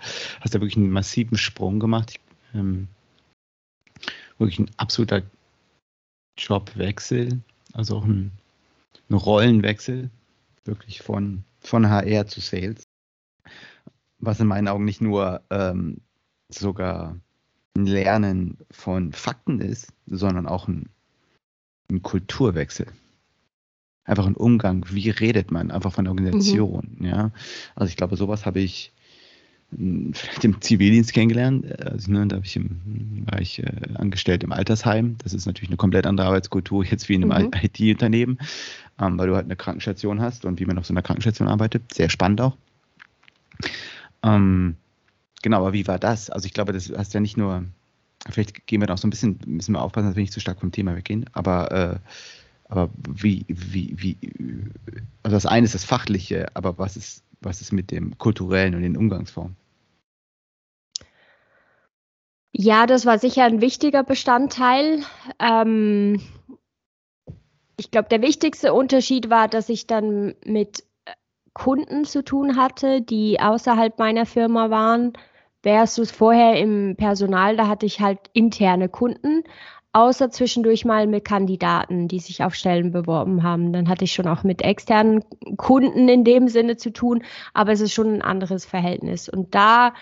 hast 0.42 0.54
ja 0.54 0.62
wirklich 0.62 0.78
einen 0.78 0.92
massiven 0.92 1.38
Sprung 1.38 1.80
gemacht. 1.80 2.12
Ich, 2.12 2.20
ähm, 2.54 2.88
wirklich 4.38 4.60
ein 4.60 4.72
absoluter 4.78 5.24
Jobwechsel, 6.38 7.42
also 7.74 7.98
auch 7.98 8.06
ein, 8.06 8.32
ein 9.10 9.16
Rollenwechsel, 9.16 10.10
wirklich 10.66 11.02
von, 11.02 11.44
von 11.60 11.90
HR 11.90 12.28
zu 12.28 12.40
Sales. 12.40 12.84
Was 14.20 14.40
in 14.40 14.48
meinen 14.48 14.68
Augen 14.68 14.86
nicht 14.86 15.02
nur 15.02 15.42
ähm, 15.50 16.02
sogar 16.50 17.18
ein 17.76 17.86
Lernen 17.86 18.58
von 18.72 19.14
Fakten 19.14 19.62
ist, 19.62 19.94
sondern 20.08 20.48
auch 20.48 20.68
ein, 20.68 20.90
ein 21.92 22.02
Kulturwechsel. 22.02 22.88
Einfach 24.04 24.26
ein 24.26 24.36
Umgang, 24.36 24.86
wie 24.90 25.10
redet 25.10 25.52
man, 25.52 25.70
einfach 25.70 25.92
von 25.94 26.06
der 26.06 26.12
Organisation. 26.12 26.96
Mhm. 26.98 27.06
Ja? 27.06 27.32
Also 27.76 27.90
ich 27.90 27.98
glaube, 27.98 28.16
sowas 28.16 28.46
habe 28.46 28.60
ich 28.62 28.94
hm, 29.76 30.14
vielleicht 30.14 30.46
im 30.46 30.62
Zivildienst 30.62 31.14
kennengelernt. 31.14 31.80
Also, 31.82 32.12
ne, 32.12 32.26
da 32.28 32.38
ich 32.38 32.56
im, 32.56 33.26
war 33.30 33.42
ich 33.42 33.60
äh, 33.60 33.72
angestellt 33.96 34.44
im 34.44 34.54
Altersheim. 34.54 35.18
Das 35.24 35.34
ist 35.34 35.46
natürlich 35.46 35.70
eine 35.70 35.78
komplett 35.78 36.06
andere 36.06 36.28
Arbeitskultur 36.28 36.86
jetzt 36.86 37.10
wie 37.10 37.16
in 37.16 37.32
einem 37.32 37.48
mhm. 37.48 37.60
IT-Unternehmen, 37.62 38.40
ähm, 39.00 39.20
weil 39.20 39.28
du 39.28 39.36
halt 39.36 39.46
eine 39.46 39.58
Krankenstation 39.58 40.22
hast 40.22 40.46
und 40.46 40.60
wie 40.60 40.66
man 40.66 40.78
auf 40.78 40.86
so 40.86 40.94
einer 40.94 41.02
Krankenstation 41.02 41.50
arbeitet. 41.50 41.94
Sehr 41.94 42.10
spannend 42.10 42.40
auch. 42.40 42.56
Ähm, 44.24 44.78
Genau, 45.42 45.60
aber 45.60 45.74
wie 45.74 45.88
war 45.88 46.00
das? 46.00 46.30
Also 46.30 46.46
ich 46.46 46.54
glaube, 46.54 46.74
das 46.74 46.92
hast 46.96 47.14
ja 47.14 47.20
nicht 47.20 47.38
nur, 47.38 47.66
vielleicht 48.30 48.68
gehen 48.68 48.82
wir 48.82 48.88
da 48.88 48.96
auch 48.96 48.98
so 48.98 49.08
ein 49.08 49.12
bisschen, 49.12 49.40
müssen 49.46 49.74
wir 49.74 49.82
aufpassen, 49.82 50.08
dass 50.08 50.16
wir 50.16 50.22
nicht 50.22 50.34
zu 50.34 50.40
stark 50.40 50.60
vom 50.60 50.72
Thema 50.72 50.96
weggehen, 50.96 51.26
aber 51.34 51.72
äh, 51.72 52.00
aber 52.70 52.90
wie, 53.08 53.46
wie, 53.48 53.96
wie, 53.98 54.18
also 55.24 55.36
das 55.36 55.46
eine 55.46 55.66
ist 55.66 55.76
das 55.76 55.86
Fachliche, 55.86 56.48
aber 56.54 56.78
was 56.78 56.98
ist, 56.98 57.24
was 57.40 57.62
ist 57.62 57.72
mit 57.72 57.92
dem 57.92 58.18
Kulturellen 58.18 58.76
und 58.76 58.82
den 58.82 58.98
Umgangsformen? 58.98 59.56
Ja, 62.52 62.86
das 62.88 63.06
war 63.06 63.20
sicher 63.20 63.46
ein 63.46 63.62
wichtiger 63.62 64.04
Bestandteil. 64.04 65.04
Ähm, 65.40 66.22
ich 67.78 67.92
glaube, 67.92 68.10
der 68.10 68.22
wichtigste 68.22 68.74
Unterschied 68.74 69.30
war, 69.30 69.48
dass 69.48 69.70
ich 69.70 69.88
dann 69.88 70.34
mit 70.44 70.84
Kunden 71.58 72.06
zu 72.06 72.24
tun 72.24 72.56
hatte, 72.56 73.02
die 73.02 73.40
außerhalb 73.40 73.98
meiner 73.98 74.28
Firma 74.28 74.70
waren, 74.70 75.14
versus 75.64 76.12
vorher 76.12 76.56
im 76.60 76.96
Personal, 76.96 77.58
da 77.58 77.68
hatte 77.68 77.88
ich 77.88 78.00
halt 78.00 78.20
interne 78.34 78.90
Kunden, 78.90 79.44
außer 79.92 80.30
zwischendurch 80.30 80.86
mal 80.86 81.08
mit 81.08 81.26
Kandidaten, 81.26 82.08
die 82.08 82.20
sich 82.20 82.44
auf 82.44 82.54
Stellen 82.54 82.92
beworben 82.92 83.42
haben. 83.42 83.74
Dann 83.74 83.90
hatte 83.90 84.06
ich 84.06 84.14
schon 84.14 84.28
auch 84.28 84.44
mit 84.44 84.62
externen 84.62 85.24
Kunden 85.58 86.08
in 86.08 86.24
dem 86.24 86.48
Sinne 86.48 86.78
zu 86.78 86.94
tun, 86.94 87.24
aber 87.56 87.72
es 87.72 87.82
ist 87.82 87.94
schon 87.94 88.14
ein 88.14 88.22
anderes 88.22 88.64
Verhältnis. 88.64 89.28
Und 89.28 89.56
da 89.56 89.94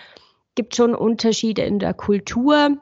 gibt 0.56 0.74
es 0.74 0.76
schon 0.76 0.94
Unterschiede 0.94 1.62
in 1.62 1.78
der 1.78 1.94
Kultur. 1.94 2.76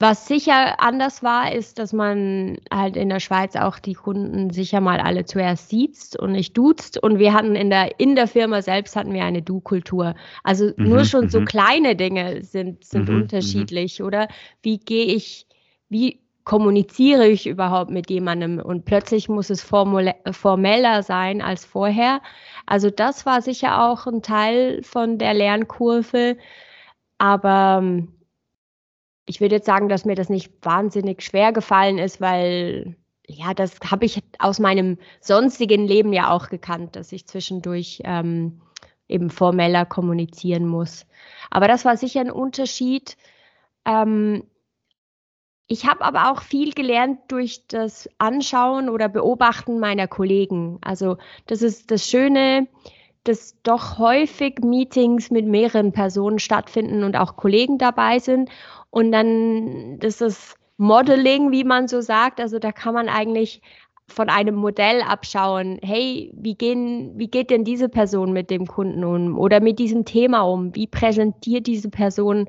Was 0.00 0.28
sicher 0.28 0.80
anders 0.80 1.24
war, 1.24 1.52
ist, 1.52 1.80
dass 1.80 1.92
man 1.92 2.58
halt 2.72 2.96
in 2.96 3.08
der 3.08 3.18
Schweiz 3.18 3.56
auch 3.56 3.80
die 3.80 3.94
Kunden 3.94 4.50
sicher 4.50 4.80
mal 4.80 5.00
alle 5.00 5.24
zuerst 5.24 5.70
sieht 5.70 6.14
und 6.16 6.32
nicht 6.32 6.56
duzt. 6.56 7.02
Und 7.02 7.18
wir 7.18 7.32
hatten 7.32 7.56
in 7.56 7.68
der, 7.68 7.98
in 7.98 8.14
der 8.14 8.28
Firma 8.28 8.62
selbst 8.62 8.94
hatten 8.94 9.12
wir 9.12 9.24
eine 9.24 9.42
Du-Kultur. 9.42 10.14
Also 10.44 10.66
mhm, 10.76 10.88
nur 10.88 11.04
schon 11.04 11.28
so 11.28 11.40
mhm. 11.40 11.46
kleine 11.46 11.96
Dinge 11.96 12.44
sind, 12.44 12.84
sind 12.84 13.08
mhm, 13.08 13.14
mhm, 13.14 13.22
unterschiedlich, 13.22 14.00
oder? 14.00 14.28
Wie 14.62 14.78
gehe 14.78 15.06
ich, 15.06 15.48
wie 15.88 16.20
kommuniziere 16.44 17.26
ich 17.26 17.48
überhaupt 17.48 17.90
mit 17.90 18.08
jemandem? 18.08 18.60
Und 18.60 18.84
plötzlich 18.84 19.28
muss 19.28 19.50
es 19.50 19.62
formeller 19.62 21.02
sein 21.02 21.42
als 21.42 21.64
vorher. 21.64 22.22
Also 22.66 22.90
das 22.90 23.26
war 23.26 23.42
sicher 23.42 23.84
auch 23.90 24.06
ein 24.06 24.22
Teil 24.22 24.80
von 24.84 25.18
der 25.18 25.34
Lernkurve. 25.34 26.36
Aber 27.18 27.82
ich 29.28 29.40
würde 29.40 29.56
jetzt 29.56 29.66
sagen, 29.66 29.88
dass 29.88 30.04
mir 30.04 30.14
das 30.14 30.30
nicht 30.30 30.52
wahnsinnig 30.62 31.22
schwer 31.22 31.52
gefallen 31.52 31.98
ist, 31.98 32.20
weil 32.20 32.96
ja, 33.26 33.52
das 33.52 33.78
habe 33.90 34.06
ich 34.06 34.22
aus 34.38 34.58
meinem 34.58 34.96
sonstigen 35.20 35.86
Leben 35.86 36.14
ja 36.14 36.30
auch 36.30 36.48
gekannt, 36.48 36.96
dass 36.96 37.12
ich 37.12 37.26
zwischendurch 37.26 38.00
ähm, 38.04 38.62
eben 39.06 39.28
formeller 39.28 39.84
kommunizieren 39.84 40.66
muss. 40.66 41.06
Aber 41.50 41.68
das 41.68 41.84
war 41.84 41.98
sicher 41.98 42.20
ein 42.20 42.30
Unterschied. 42.30 43.18
Ähm, 43.84 44.44
ich 45.66 45.86
habe 45.86 46.02
aber 46.02 46.32
auch 46.32 46.40
viel 46.40 46.72
gelernt 46.72 47.20
durch 47.28 47.66
das 47.68 48.08
Anschauen 48.16 48.88
oder 48.88 49.10
Beobachten 49.10 49.78
meiner 49.78 50.08
Kollegen. 50.08 50.78
Also 50.80 51.18
das 51.46 51.60
ist 51.60 51.90
das 51.90 52.08
Schöne, 52.08 52.66
dass 53.24 53.60
doch 53.62 53.98
häufig 53.98 54.60
Meetings 54.60 55.30
mit 55.30 55.44
mehreren 55.44 55.92
Personen 55.92 56.38
stattfinden 56.38 57.04
und 57.04 57.14
auch 57.16 57.36
Kollegen 57.36 57.76
dabei 57.76 58.18
sind. 58.20 58.48
Und 58.90 59.12
dann 59.12 59.98
das 59.98 60.20
ist 60.20 60.56
Modeling, 60.78 61.50
wie 61.50 61.64
man 61.64 61.88
so 61.88 62.00
sagt. 62.00 62.40
Also 62.40 62.58
da 62.58 62.72
kann 62.72 62.94
man 62.94 63.08
eigentlich 63.08 63.60
von 64.08 64.30
einem 64.30 64.54
Modell 64.54 65.02
abschauen, 65.02 65.78
hey, 65.82 66.32
wie, 66.34 66.54
gehen, 66.54 67.12
wie 67.16 67.28
geht 67.28 67.50
denn 67.50 67.64
diese 67.64 67.88
Person 67.88 68.32
mit 68.32 68.50
dem 68.50 68.66
Kunden 68.66 69.04
um 69.04 69.38
oder 69.38 69.60
mit 69.60 69.78
diesem 69.78 70.04
Thema 70.04 70.42
um? 70.42 70.74
Wie 70.74 70.86
präsentiert 70.86 71.66
diese 71.66 71.90
Person 71.90 72.48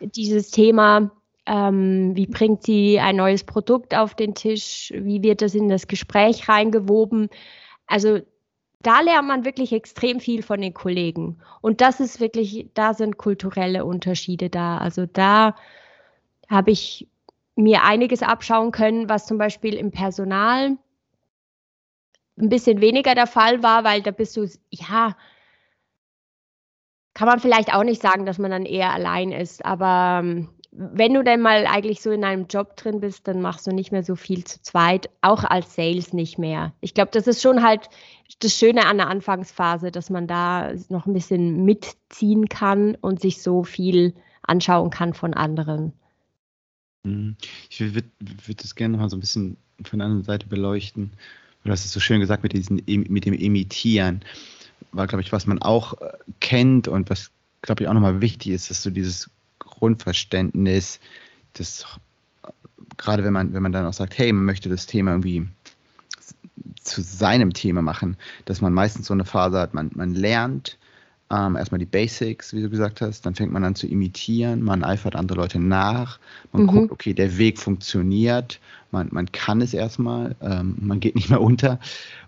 dieses 0.00 0.50
Thema? 0.50 1.10
Ähm, 1.46 2.12
wie 2.14 2.26
bringt 2.26 2.62
sie 2.62 3.00
ein 3.00 3.16
neues 3.16 3.44
Produkt 3.44 3.94
auf 3.96 4.14
den 4.14 4.34
Tisch? 4.34 4.92
Wie 4.96 5.22
wird 5.22 5.42
das 5.42 5.54
in 5.54 5.68
das 5.68 5.88
Gespräch 5.88 6.48
reingewoben? 6.48 7.28
Also 7.86 8.20
da 8.86 9.00
lernt 9.00 9.28
man 9.28 9.44
wirklich 9.44 9.72
extrem 9.72 10.20
viel 10.20 10.42
von 10.42 10.60
den 10.60 10.74
Kollegen. 10.74 11.38
Und 11.60 11.80
das 11.80 12.00
ist 12.00 12.20
wirklich, 12.20 12.68
da 12.74 12.94
sind 12.94 13.16
kulturelle 13.18 13.84
Unterschiede 13.84 14.50
da. 14.50 14.78
Also 14.78 15.06
da 15.06 15.56
habe 16.48 16.70
ich 16.70 17.08
mir 17.56 17.82
einiges 17.82 18.22
abschauen 18.22 18.72
können, 18.72 19.08
was 19.08 19.26
zum 19.26 19.38
Beispiel 19.38 19.74
im 19.74 19.90
Personal 19.90 20.76
ein 22.36 22.48
bisschen 22.48 22.80
weniger 22.80 23.14
der 23.14 23.26
Fall 23.26 23.62
war, 23.62 23.84
weil 23.84 24.02
da 24.02 24.10
bist 24.10 24.36
du, 24.36 24.48
ja, 24.70 25.16
kann 27.14 27.28
man 27.28 27.38
vielleicht 27.40 27.72
auch 27.72 27.84
nicht 27.84 28.02
sagen, 28.02 28.26
dass 28.26 28.38
man 28.38 28.50
dann 28.50 28.66
eher 28.66 28.92
allein 28.92 29.30
ist, 29.30 29.64
aber 29.64 30.20
ähm, 30.22 30.48
wenn 30.76 31.14
du 31.14 31.22
dann 31.22 31.40
mal 31.40 31.66
eigentlich 31.66 32.02
so 32.02 32.10
in 32.10 32.24
einem 32.24 32.46
Job 32.48 32.76
drin 32.76 33.00
bist, 33.00 33.28
dann 33.28 33.40
machst 33.40 33.66
du 33.66 33.70
nicht 33.70 33.92
mehr 33.92 34.02
so 34.02 34.16
viel 34.16 34.42
zu 34.44 34.60
zweit, 34.60 35.08
auch 35.20 35.44
als 35.44 35.76
Sales 35.76 36.12
nicht 36.12 36.36
mehr. 36.38 36.72
Ich 36.80 36.94
glaube, 36.94 37.10
das 37.12 37.28
ist 37.28 37.40
schon 37.40 37.62
halt 37.62 37.88
das 38.40 38.58
Schöne 38.58 38.86
an 38.86 38.96
der 38.96 39.08
Anfangsphase, 39.08 39.92
dass 39.92 40.10
man 40.10 40.26
da 40.26 40.72
noch 40.88 41.06
ein 41.06 41.12
bisschen 41.12 41.64
mitziehen 41.64 42.48
kann 42.48 42.96
und 42.96 43.20
sich 43.20 43.40
so 43.40 43.62
viel 43.62 44.14
anschauen 44.42 44.90
kann 44.90 45.14
von 45.14 45.32
anderen. 45.32 45.92
Mhm. 47.04 47.36
Ich 47.70 47.80
würde 47.80 48.08
würd 48.18 48.64
das 48.64 48.74
gerne 48.74 48.96
noch 48.96 49.02
mal 49.04 49.10
so 49.10 49.16
ein 49.16 49.20
bisschen 49.20 49.56
von 49.84 50.00
der 50.00 50.06
anderen 50.06 50.24
Seite 50.24 50.48
beleuchten. 50.48 51.12
Du 51.62 51.70
hast 51.70 51.84
es 51.84 51.92
so 51.92 52.00
schön 52.00 52.20
gesagt 52.20 52.42
mit, 52.42 52.52
diesen, 52.52 52.82
mit 52.86 53.24
dem 53.24 53.32
Imitieren. 53.32 54.22
War, 54.90 55.06
glaube 55.06 55.22
ich, 55.22 55.32
was 55.32 55.46
man 55.46 55.62
auch 55.62 56.00
äh, 56.00 56.12
kennt 56.40 56.88
und 56.88 57.08
was, 57.10 57.30
glaube 57.62 57.82
ich, 57.82 57.88
auch 57.88 57.94
nochmal 57.94 58.20
wichtig 58.20 58.52
ist, 58.52 58.70
dass 58.70 58.82
du 58.82 58.90
dieses 58.90 59.30
Grundverständnis, 59.78 61.00
das 61.54 61.86
gerade 62.96 63.24
wenn 63.24 63.32
man, 63.32 63.52
wenn 63.54 63.62
man 63.62 63.72
dann 63.72 63.86
auch 63.86 63.92
sagt, 63.92 64.18
hey, 64.18 64.32
man 64.32 64.44
möchte 64.44 64.68
das 64.68 64.86
Thema 64.86 65.12
irgendwie 65.12 65.46
zu 66.82 67.02
seinem 67.02 67.52
Thema 67.52 67.82
machen, 67.82 68.16
dass 68.44 68.60
man 68.60 68.72
meistens 68.72 69.06
so 69.06 69.14
eine 69.14 69.24
Phase 69.24 69.58
hat, 69.58 69.74
man, 69.74 69.90
man 69.94 70.14
lernt 70.14 70.78
ähm, 71.30 71.56
erstmal 71.56 71.78
die 71.78 71.86
Basics, 71.86 72.52
wie 72.52 72.62
du 72.62 72.68
gesagt 72.68 73.00
hast, 73.00 73.24
dann 73.26 73.34
fängt 73.34 73.52
man 73.52 73.64
an 73.64 73.74
zu 73.74 73.86
imitieren, 73.86 74.62
man 74.62 74.84
eifert 74.84 75.16
andere 75.16 75.38
Leute 75.38 75.58
nach, 75.58 76.18
man 76.52 76.62
mhm. 76.62 76.66
guckt, 76.66 76.92
okay, 76.92 77.14
der 77.14 77.38
Weg 77.38 77.58
funktioniert, 77.58 78.60
man, 78.90 79.08
man 79.10 79.32
kann 79.32 79.60
es 79.60 79.74
erstmal, 79.74 80.36
ähm, 80.40 80.76
man 80.80 81.00
geht 81.00 81.14
nicht 81.14 81.30
mehr 81.30 81.40
unter 81.40 81.80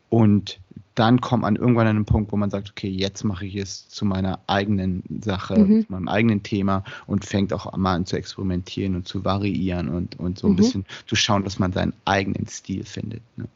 und 0.08 0.58
dann 0.96 1.20
kommt 1.20 1.42
man 1.42 1.56
irgendwann 1.56 1.86
an 1.86 1.96
einen 1.96 2.04
Punkt, 2.06 2.32
wo 2.32 2.36
man 2.36 2.48
sagt, 2.48 2.70
okay, 2.70 2.88
jetzt 2.88 3.22
mache 3.22 3.44
ich 3.44 3.54
es 3.54 3.86
zu 3.88 4.06
meiner 4.06 4.40
eigenen 4.46 5.02
Sache, 5.22 5.58
mhm. 5.58 5.86
zu 5.86 5.92
meinem 5.92 6.08
eigenen 6.08 6.42
Thema 6.42 6.84
und 7.06 7.26
fängt 7.26 7.52
auch 7.52 7.76
mal 7.76 7.94
an 7.94 8.06
zu 8.06 8.16
experimentieren 8.16 8.96
und 8.96 9.06
zu 9.06 9.22
variieren 9.22 9.88
und, 9.88 10.18
und 10.18 10.38
so 10.38 10.46
ein 10.46 10.52
mhm. 10.52 10.56
bisschen 10.56 10.86
zu 11.06 11.14
schauen, 11.14 11.44
dass 11.44 11.58
man 11.58 11.72
seinen 11.72 11.92
eigenen 12.06 12.46
Stil 12.46 12.84
findet. 12.84 13.20
Ne? 13.36 13.46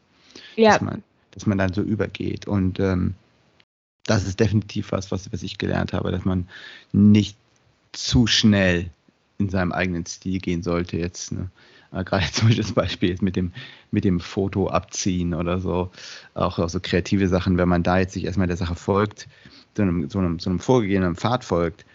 Ja. 0.55 0.73
Dass, 0.73 0.81
man, 0.81 1.03
dass 1.31 1.45
man 1.47 1.57
dann 1.57 1.73
so 1.73 1.81
übergeht. 1.81 2.47
Und 2.47 2.79
ähm, 2.79 3.15
das 4.05 4.27
ist 4.27 4.39
definitiv 4.39 4.91
was, 4.91 5.11
was, 5.11 5.33
was 5.33 5.41
ich 5.41 5.57
gelernt 5.57 5.93
habe, 5.93 6.11
dass 6.11 6.25
man 6.25 6.47
nicht 6.91 7.37
zu 7.91 8.27
schnell 8.27 8.91
in 9.39 9.49
seinem 9.49 9.71
eigenen 9.71 10.05
Stil 10.05 10.39
gehen 10.39 10.61
sollte 10.61 10.97
jetzt. 10.97 11.31
Ne? 11.31 11.49
Äh, 11.91 12.03
gerade 12.03 12.25
zum 12.31 12.47
Beispiel 12.47 12.63
das 12.63 12.73
Beispiel 12.73 13.17
mit 13.21 13.35
dem, 13.35 13.51
mit 13.91 14.03
dem 14.03 14.19
Foto 14.19 14.69
abziehen 14.69 15.33
oder 15.33 15.59
so, 15.59 15.91
auch, 16.33 16.59
auch 16.59 16.69
so 16.69 16.79
kreative 16.79 17.27
Sachen, 17.27 17.57
wenn 17.57 17.69
man 17.69 17.83
da 17.83 17.99
jetzt 17.99 18.13
sich 18.13 18.25
erstmal 18.25 18.47
der 18.47 18.57
Sache 18.57 18.75
folgt, 18.75 19.27
so 19.75 19.83
einem, 19.83 20.09
so 20.09 20.19
einem, 20.19 20.39
so 20.39 20.49
einem 20.49 20.59
vorgegebenen 20.59 21.15
Pfad 21.15 21.43
folgt, 21.43 21.85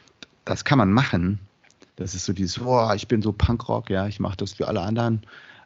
das 0.44 0.64
kann 0.64 0.78
man 0.78 0.92
machen. 0.92 1.40
Das 1.96 2.14
ist 2.14 2.26
so 2.26 2.32
dieses, 2.32 2.58
boah, 2.58 2.94
ich 2.94 3.08
bin 3.08 3.22
so 3.22 3.32
Punkrock, 3.32 3.90
ja, 3.90 4.06
ich 4.06 4.20
mache 4.20 4.36
das 4.36 4.58
wie 4.58 4.64
alle 4.64 4.80
anderen. 4.80 5.22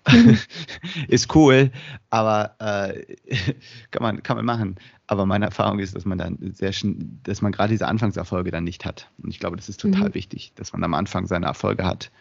Mhm. 0.09 0.39
ist 1.09 1.35
cool, 1.35 1.71
aber 2.09 2.55
äh, 2.59 3.05
kann, 3.91 4.03
man, 4.03 4.23
kann 4.23 4.37
man 4.37 4.47
machen. 4.47 4.77
Aber 5.07 5.27
meine 5.27 5.47
Erfahrung 5.47 5.81
ist, 5.81 5.97
dass 5.97 6.05
man 6.05 6.19
dann 6.19 6.39
sehr 6.55 6.73
schnell, 6.73 6.97
dass 7.25 7.43
man 7.43 7.51
gerade 7.51 7.73
diese 7.73 7.89
Anfangserfolge 7.89 8.53
dann 8.53 8.63
nicht 8.63 8.85
hat. 8.85 9.11
Und 9.23 9.31
ich 9.31 9.41
glaube, 9.41 9.57
das 9.57 9.69
ist 9.69 9.81
total 9.81 10.11
mhm. 10.11 10.15
wichtig, 10.15 10.53
dass 10.55 10.73
man 10.73 10.85
am 10.85 10.95
Anfang 10.95 11.27
seine 11.27 11.47
Erfolge 11.47 11.85
hat 11.85 12.13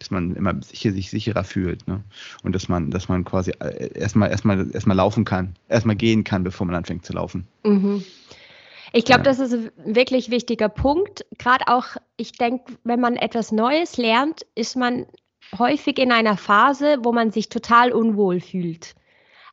dass 0.00 0.10
man 0.10 0.34
immer 0.34 0.60
sicher, 0.62 0.92
sich 0.92 1.10
sicherer 1.10 1.44
fühlt. 1.44 1.86
Ne? 1.86 2.02
Und 2.42 2.54
dass 2.54 2.68
man, 2.68 2.90
dass 2.90 3.08
man 3.08 3.24
quasi 3.24 3.52
äh, 3.60 3.92
erstmal, 3.98 4.30
erstmal, 4.30 4.70
erstmal 4.72 4.96
laufen 4.96 5.24
kann, 5.24 5.54
erstmal 5.68 5.94
gehen 5.94 6.24
kann, 6.24 6.42
bevor 6.42 6.66
man 6.66 6.74
anfängt 6.74 7.06
zu 7.06 7.12
laufen. 7.12 7.46
Mhm. 7.64 8.02
Ich 8.92 9.04
glaube, 9.04 9.20
ja. 9.20 9.24
das 9.24 9.38
ist 9.38 9.52
ein 9.52 9.70
wirklich 9.84 10.30
wichtiger 10.30 10.68
Punkt. 10.68 11.24
Gerade 11.38 11.68
auch, 11.68 11.96
ich 12.16 12.32
denke, 12.32 12.72
wenn 12.82 12.98
man 12.98 13.16
etwas 13.16 13.52
Neues 13.52 13.98
lernt, 13.98 14.46
ist 14.56 14.74
man 14.76 15.06
häufig 15.56 15.98
in 15.98 16.10
einer 16.10 16.36
Phase, 16.36 16.98
wo 17.02 17.12
man 17.12 17.30
sich 17.30 17.48
total 17.48 17.92
unwohl 17.92 18.40
fühlt. 18.40 18.94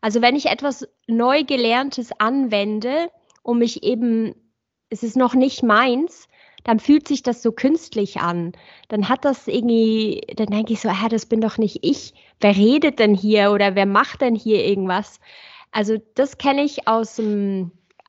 Also 0.02 0.22
wenn 0.22 0.36
ich 0.36 0.48
etwas 0.48 0.88
neu 1.08 1.44
gelerntes 1.44 2.12
anwende 2.20 3.10
und 3.44 3.60
mich 3.60 3.84
eben, 3.84 4.34
es 4.90 5.04
ist 5.04 5.18
noch 5.18 5.36
nicht 5.36 5.62
meins, 5.62 6.28
dann 6.68 6.82
fühlt 6.82 7.08
sich 7.08 7.24
das 7.24 7.42
so 7.42 7.54
künstlich 7.54 8.20
an. 8.20 8.52
Dann 8.90 9.08
hat 9.08 9.24
das 9.24 9.48
irgendwie, 9.48 10.22
dann 10.36 10.48
denke 10.48 10.74
ich 10.74 10.82
so, 10.82 10.90
ah, 10.90 11.08
das 11.10 11.26
bin 11.26 11.40
doch 11.40 11.58
nicht 11.58 11.80
ich. 11.82 12.14
Wer 12.42 12.58
redet 12.58 13.00
denn 13.00 13.16
hier 13.16 13.52
oder 13.54 13.76
wer 13.76 13.86
macht 13.86 14.20
denn 14.20 14.36
hier 14.36 14.66
irgendwas? 14.66 15.22
Also 15.72 15.96
das 16.16 16.38
kenne 16.38 16.64
ich 16.64 16.86
aus, 16.86 17.22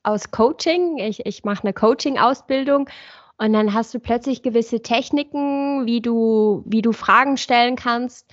aus 0.03 0.31
Coaching. 0.33 0.99
Ich, 0.99 1.25
ich 1.25 1.45
mache 1.45 1.63
eine 1.63 1.73
Coaching-Ausbildung 1.73 2.91
und 3.37 3.53
dann 3.53 3.75
hast 3.75 3.95
du 3.95 4.01
plötzlich 4.01 4.43
gewisse 4.43 4.83
Techniken, 4.83 5.87
wie 5.87 6.01
du, 6.01 6.65
wie 6.67 6.83
du 6.83 6.91
Fragen 6.91 7.37
stellen 7.37 7.77
kannst. 7.77 8.27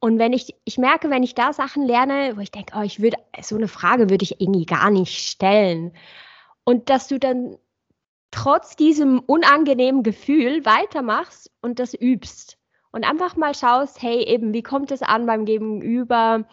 Und 0.00 0.18
wenn 0.18 0.34
ich, 0.34 0.54
ich 0.66 0.76
merke, 0.76 1.08
wenn 1.08 1.22
ich 1.22 1.34
da 1.34 1.54
Sachen 1.54 1.86
lerne, 1.86 2.36
wo 2.36 2.40
ich 2.40 2.50
denke, 2.50 2.74
oh, 2.76 2.82
ich 2.82 3.00
würde, 3.00 3.16
so 3.40 3.56
eine 3.56 3.68
Frage 3.68 4.10
würde 4.10 4.24
ich 4.24 4.38
irgendwie 4.38 4.66
gar 4.66 4.90
nicht 4.90 5.26
stellen. 5.30 5.94
Und 6.64 6.90
dass 6.90 7.08
du 7.08 7.18
dann 7.18 7.56
trotz 8.32 8.74
diesem 8.74 9.20
unangenehmen 9.20 10.02
Gefühl 10.02 10.64
weitermachst 10.64 11.52
und 11.60 11.78
das 11.78 11.94
übst. 11.94 12.58
Und 12.90 13.04
einfach 13.08 13.36
mal 13.36 13.54
schaust, 13.54 14.02
hey, 14.02 14.24
eben, 14.26 14.52
wie 14.52 14.62
kommt 14.62 14.90
es 14.90 15.02
an 15.02 15.26
beim 15.26 15.44
Gegenüber? 15.44 16.44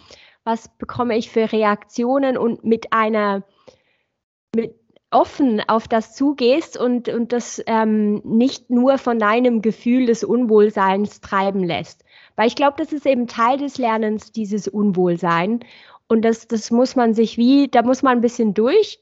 Was 0.44 0.70
bekomme 0.78 1.18
ich 1.18 1.32
für 1.32 1.52
Reaktionen? 1.52 2.38
Und 2.38 2.64
mit 2.64 2.94
einer, 2.94 3.44
mit 4.56 4.76
offen 5.12 5.62
auf 5.68 5.88
das 5.88 6.16
zugehst 6.16 6.78
und, 6.78 7.10
und 7.10 7.34
das 7.34 7.62
ähm, 7.66 8.22
nicht 8.24 8.70
nur 8.70 8.98
von 8.98 9.18
deinem 9.18 9.62
Gefühl 9.62 10.06
des 10.06 10.24
Unwohlseins 10.24 11.20
treiben 11.22 11.64
lässt. 11.64 12.04
Weil 12.36 12.48
ich 12.48 12.56
glaube, 12.56 12.76
das 12.78 12.94
ist 12.94 13.06
eben 13.06 13.28
Teil 13.28 13.58
des 13.58 13.78
Lernens, 13.78 14.32
dieses 14.32 14.68
Unwohlsein. 14.68 15.62
Und 16.08 16.24
das, 16.24 16.48
das 16.48 16.72
muss 16.72 16.96
man 16.96 17.14
sich 17.14 17.38
wie, 17.38 17.68
da 17.68 17.82
muss 17.82 18.04
man 18.04 18.18
ein 18.20 18.22
bisschen 18.22 18.54
durch. 18.54 19.00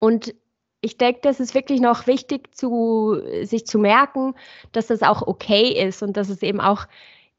Und 0.00 0.34
ich 0.80 0.96
denke, 0.96 1.20
das 1.22 1.40
ist 1.40 1.54
wirklich 1.54 1.80
noch 1.80 2.06
wichtig 2.06 2.54
zu 2.54 3.20
sich 3.42 3.66
zu 3.66 3.78
merken, 3.78 4.34
dass 4.72 4.86
das 4.88 5.02
auch 5.02 5.22
okay 5.26 5.86
ist 5.86 6.02
und 6.02 6.16
dass 6.16 6.28
es 6.28 6.42
eben 6.42 6.60
auch 6.60 6.86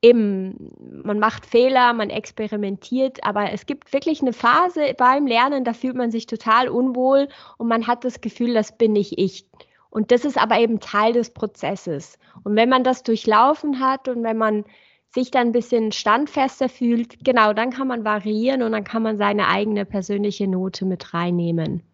eben, 0.02 0.72
man 1.04 1.20
macht 1.20 1.46
Fehler, 1.46 1.94
man 1.94 2.10
experimentiert, 2.10 3.24
aber 3.24 3.52
es 3.52 3.66
gibt 3.66 3.92
wirklich 3.94 4.22
eine 4.22 4.34
Phase 4.34 4.94
beim 4.98 5.28
Lernen, 5.28 5.64
da 5.64 5.74
fühlt 5.74 5.96
man 5.96 6.12
sich 6.12 6.26
total 6.26 6.70
unwohl 6.70 7.28
und 7.58 7.68
man 7.68 7.88
hat 7.88 8.06
das 8.06 8.22
Gefühl, 8.22 8.54
das 8.54 8.78
bin 8.78 8.94
nicht 8.94 9.18
ich. 9.18 9.46
Und 9.90 10.12
das 10.12 10.24
ist 10.24 10.38
aber 10.38 10.60
eben 10.60 10.80
Teil 10.80 11.14
des 11.14 11.32
Prozesses. 11.32 12.20
Und 12.44 12.56
wenn 12.56 12.70
man 12.70 12.84
das 12.84 13.04
durchlaufen 13.04 13.80
hat 13.80 14.08
und 14.08 14.24
wenn 14.24 14.38
man 14.38 14.66
sich 15.14 15.32
dann 15.32 15.48
ein 15.48 15.52
bisschen 15.52 15.92
standfester 15.92 16.70
fühlt, 16.70 17.24
genau, 17.26 17.54
dann 17.54 17.72
kann 17.72 17.88
man 17.88 18.06
variieren 18.06 18.62
und 18.62 18.72
dann 18.72 18.84
kann 18.84 19.02
man 19.02 19.18
seine 19.18 19.48
eigene 19.48 19.86
persönliche 19.86 20.48
Note 20.48 20.86
mit 20.86 21.14
reinnehmen. 21.14 21.89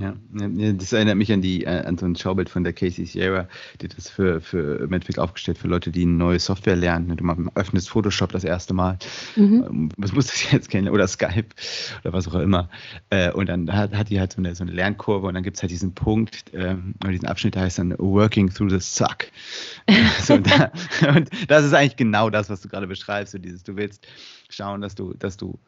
Ja, 0.00 0.14
das 0.72 0.92
erinnert 0.92 1.16
mich 1.16 1.32
an 1.32 1.42
die 1.42 1.64
äh, 1.64 1.84
an 1.84 1.98
so 1.98 2.06
ein 2.06 2.14
Schaubild 2.14 2.48
von 2.48 2.62
der 2.62 2.72
Casey 2.72 3.04
Sierra, 3.04 3.48
die 3.80 3.88
das 3.88 4.08
für, 4.08 4.40
für 4.40 4.80
im 4.80 4.92
Endeffekt 4.92 5.18
aufgestellt 5.18 5.58
für 5.58 5.68
Leute, 5.68 5.90
die 5.90 6.06
neue 6.06 6.38
Software 6.38 6.76
lernen. 6.76 7.16
Du 7.16 7.50
öffnest 7.54 7.90
Photoshop 7.90 8.30
das 8.30 8.44
erste 8.44 8.74
Mal. 8.74 8.98
Mhm. 9.36 9.64
Ähm, 9.68 9.88
was 9.96 10.12
muss 10.12 10.26
das 10.26 10.52
jetzt 10.52 10.70
kennen? 10.70 10.88
Oder 10.88 11.06
Skype 11.08 11.48
oder 12.02 12.12
was 12.12 12.28
auch 12.28 12.34
immer. 12.34 12.68
Äh, 13.10 13.32
und 13.32 13.48
dann 13.48 13.72
hat, 13.72 13.94
hat 13.94 14.10
die 14.10 14.20
halt 14.20 14.32
so 14.32 14.38
eine, 14.38 14.54
so 14.54 14.62
eine 14.62 14.72
Lernkurve 14.72 15.26
und 15.26 15.34
dann 15.34 15.42
gibt 15.42 15.56
es 15.56 15.62
halt 15.62 15.72
diesen 15.72 15.94
Punkt, 15.94 16.44
ähm, 16.52 16.94
oder 17.02 17.12
diesen 17.12 17.28
Abschnitt, 17.28 17.54
der 17.54 17.62
heißt 17.62 17.78
dann 17.78 17.98
Working 17.98 18.50
through 18.50 18.70
the 18.70 18.80
Suck. 18.80 19.26
so, 20.22 20.34
und, 20.34 20.46
da, 20.48 20.70
und 21.14 21.30
das 21.48 21.64
ist 21.64 21.74
eigentlich 21.74 21.96
genau 21.96 22.30
das, 22.30 22.50
was 22.50 22.60
du 22.60 22.68
gerade 22.68 22.86
beschreibst. 22.86 23.32
So 23.32 23.38
dieses, 23.38 23.62
du 23.64 23.76
willst 23.76 24.06
schauen, 24.48 24.80
dass 24.80 24.94
du, 24.94 25.14
dass 25.14 25.36
du 25.36 25.58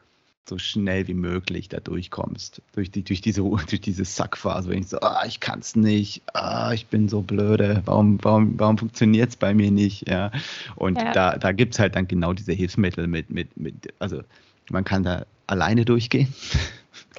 so 0.48 0.58
schnell 0.58 1.06
wie 1.06 1.14
möglich 1.14 1.68
da 1.68 1.80
durchkommst. 1.80 2.62
Durch, 2.72 2.90
die, 2.90 3.04
durch 3.04 3.20
diese, 3.20 3.42
durch 3.68 3.80
diese 3.80 4.04
Sackphase, 4.04 4.70
wenn 4.70 4.80
ich 4.80 4.88
so, 4.88 5.00
ah, 5.00 5.24
ich 5.26 5.40
kann 5.40 5.60
es 5.60 5.76
nicht, 5.76 6.22
ah, 6.34 6.72
ich 6.72 6.86
bin 6.86 7.08
so 7.08 7.22
blöde, 7.22 7.82
warum, 7.84 8.18
warum, 8.22 8.58
warum 8.58 8.78
funktioniert 8.78 9.30
es 9.30 9.36
bei 9.36 9.54
mir 9.54 9.70
nicht? 9.70 10.08
Ja. 10.08 10.30
Und 10.76 10.96
ja. 10.96 11.12
da, 11.12 11.38
da 11.38 11.52
gibt 11.52 11.74
es 11.74 11.78
halt 11.78 11.96
dann 11.96 12.08
genau 12.08 12.32
diese 12.32 12.52
Hilfsmittel 12.52 13.06
mit, 13.06 13.30
mit, 13.30 13.56
mit, 13.56 13.94
also 13.98 14.22
man 14.70 14.84
kann 14.84 15.02
da 15.02 15.24
alleine 15.46 15.84
durchgehen. 15.84 16.32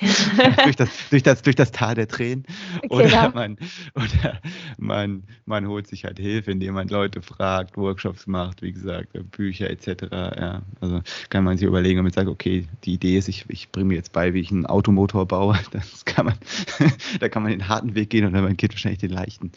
durch, 0.63 0.75
das, 0.75 0.89
durch, 1.09 1.23
das, 1.23 1.41
durch 1.41 1.55
das 1.55 1.71
Tal 1.71 1.95
der 1.95 2.07
Tränen. 2.07 2.45
Oder, 2.89 3.05
genau. 3.05 3.31
man, 3.31 3.57
oder 3.95 4.41
man, 4.77 5.23
man 5.45 5.67
holt 5.67 5.87
sich 5.87 6.05
halt 6.05 6.19
Hilfe, 6.19 6.51
indem 6.51 6.73
man 6.73 6.87
Leute 6.87 7.21
fragt, 7.21 7.77
Workshops 7.77 8.25
macht, 8.27 8.61
wie 8.61 8.71
gesagt, 8.71 9.09
Bücher 9.31 9.69
etc. 9.69 10.07
Ja, 10.11 10.61
also 10.79 11.01
kann 11.29 11.43
man 11.43 11.57
sich 11.57 11.67
überlegen 11.67 11.99
und 11.99 12.05
man 12.05 12.13
sagt, 12.13 12.27
okay, 12.27 12.67
die 12.83 12.93
Idee 12.93 13.17
ist, 13.17 13.27
ich, 13.27 13.45
ich 13.49 13.71
bringe 13.71 13.89
mir 13.89 13.95
jetzt 13.95 14.11
bei, 14.11 14.33
wie 14.33 14.39
ich 14.39 14.51
einen 14.51 14.65
Automotor 14.65 15.25
baue. 15.25 15.57
Das 15.71 16.05
kann 16.05 16.25
man, 16.25 16.35
da 17.19 17.29
kann 17.29 17.43
man 17.43 17.51
den 17.51 17.67
harten 17.67 17.95
Weg 17.95 18.09
gehen 18.09 18.25
und 18.25 18.33
dann 18.33 18.57
geht 18.57 18.73
wahrscheinlich 18.73 18.99
den 18.99 19.11
leichten. 19.11 19.51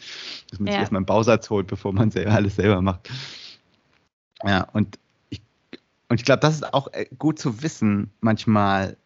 Dass 0.49 0.59
man 0.59 0.67
ja. 0.67 0.73
sich 0.73 0.79
erstmal 0.81 0.99
einen 0.99 1.05
Bausatz 1.05 1.49
holt, 1.49 1.67
bevor 1.67 1.91
man 1.93 2.11
selber, 2.11 2.31
alles 2.31 2.55
selber 2.55 2.81
macht. 2.81 3.09
Ja, 4.43 4.67
und 4.73 4.99
ich, 5.29 5.41
und 6.09 6.19
ich 6.19 6.25
glaube, 6.25 6.41
das 6.41 6.55
ist 6.55 6.73
auch 6.73 6.87
äh, 6.93 7.05
gut 7.17 7.39
zu 7.39 7.63
wissen, 7.63 8.11
manchmal, 8.21 8.97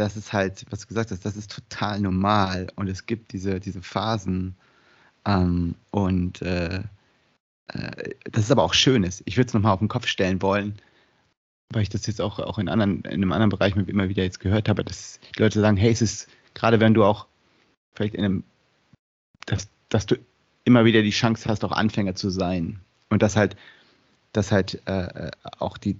das 0.00 0.16
ist 0.16 0.32
halt, 0.32 0.64
was 0.70 0.80
du 0.80 0.86
gesagt 0.86 1.10
hast, 1.10 1.24
das 1.24 1.36
ist 1.36 1.52
total 1.52 2.00
normal 2.00 2.68
und 2.76 2.88
es 2.88 3.06
gibt 3.06 3.32
diese, 3.32 3.60
diese 3.60 3.82
Phasen 3.82 4.56
ähm, 5.26 5.74
und 5.90 6.40
äh, 6.40 6.82
äh, 7.68 8.14
das 8.24 8.44
ist 8.44 8.50
aber 8.50 8.62
auch 8.62 8.74
Schönes. 8.74 9.22
Ich 9.26 9.36
würde 9.36 9.48
es 9.48 9.54
nochmal 9.54 9.72
auf 9.72 9.78
den 9.78 9.88
Kopf 9.88 10.06
stellen 10.06 10.40
wollen, 10.40 10.80
weil 11.70 11.82
ich 11.82 11.90
das 11.90 12.06
jetzt 12.06 12.20
auch, 12.20 12.38
auch 12.38 12.58
in, 12.58 12.68
anderen, 12.68 13.02
in 13.02 13.12
einem 13.12 13.32
anderen 13.32 13.50
Bereich 13.50 13.76
immer 13.76 14.08
wieder 14.08 14.22
jetzt 14.22 14.40
gehört 14.40 14.68
habe, 14.68 14.84
dass 14.84 15.20
die 15.36 15.42
Leute 15.42 15.60
sagen, 15.60 15.76
hey, 15.76 15.92
es 15.92 16.00
ist, 16.00 16.28
gerade 16.54 16.80
wenn 16.80 16.94
du 16.94 17.04
auch 17.04 17.26
vielleicht 17.94 18.14
in 18.14 18.24
einem, 18.24 18.44
dass, 19.44 19.68
dass 19.90 20.06
du 20.06 20.16
immer 20.64 20.86
wieder 20.86 21.02
die 21.02 21.10
Chance 21.10 21.48
hast, 21.48 21.62
auch 21.62 21.72
Anfänger 21.72 22.14
zu 22.14 22.30
sein 22.30 22.80
und 23.10 23.22
dass 23.22 23.36
halt, 23.36 23.54
dass 24.32 24.50
halt 24.50 24.80
äh, 24.86 25.26
äh 25.26 25.30
auch 25.58 25.76
die, 25.76 25.98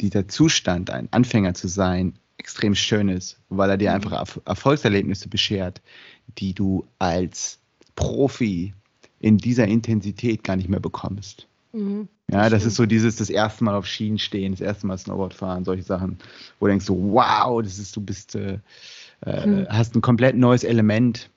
dieser 0.00 0.28
Zustand, 0.28 0.90
ein 0.90 1.08
Anfänger 1.12 1.54
zu 1.54 1.68
sein, 1.68 2.18
extrem 2.38 2.74
schön 2.74 3.08
ist, 3.08 3.38
weil 3.48 3.70
er 3.70 3.76
dir 3.76 3.90
mhm. 3.90 3.96
einfach 3.96 4.36
Erfolgserlebnisse 4.44 5.28
beschert, 5.28 5.80
die 6.38 6.54
du 6.54 6.86
als 6.98 7.58
Profi 7.94 8.74
in 9.20 9.38
dieser 9.38 9.66
Intensität 9.66 10.42
gar 10.42 10.56
nicht 10.56 10.68
mehr 10.68 10.80
bekommst. 10.80 11.46
Mhm, 11.72 12.08
ja, 12.30 12.50
das 12.50 12.60
stimmt. 12.60 12.66
ist 12.66 12.76
so 12.76 12.86
dieses 12.86 13.16
das 13.16 13.30
erste 13.30 13.64
Mal 13.64 13.74
auf 13.74 13.86
Schienen 13.86 14.18
stehen, 14.18 14.52
das 14.52 14.60
erste 14.60 14.86
Mal 14.86 14.98
Snowboard 14.98 15.32
fahren, 15.32 15.64
solche 15.64 15.82
Sachen, 15.82 16.18
wo 16.58 16.66
du 16.66 16.70
denkst 16.70 16.84
so, 16.84 16.96
wow, 17.12 17.62
das 17.62 17.78
ist, 17.78 17.96
du 17.96 18.00
bist, 18.00 18.34
äh, 18.34 18.58
mhm. 19.24 19.66
hast 19.68 19.94
ein 19.94 20.02
komplett 20.02 20.36
neues 20.36 20.64
Element 20.64 21.30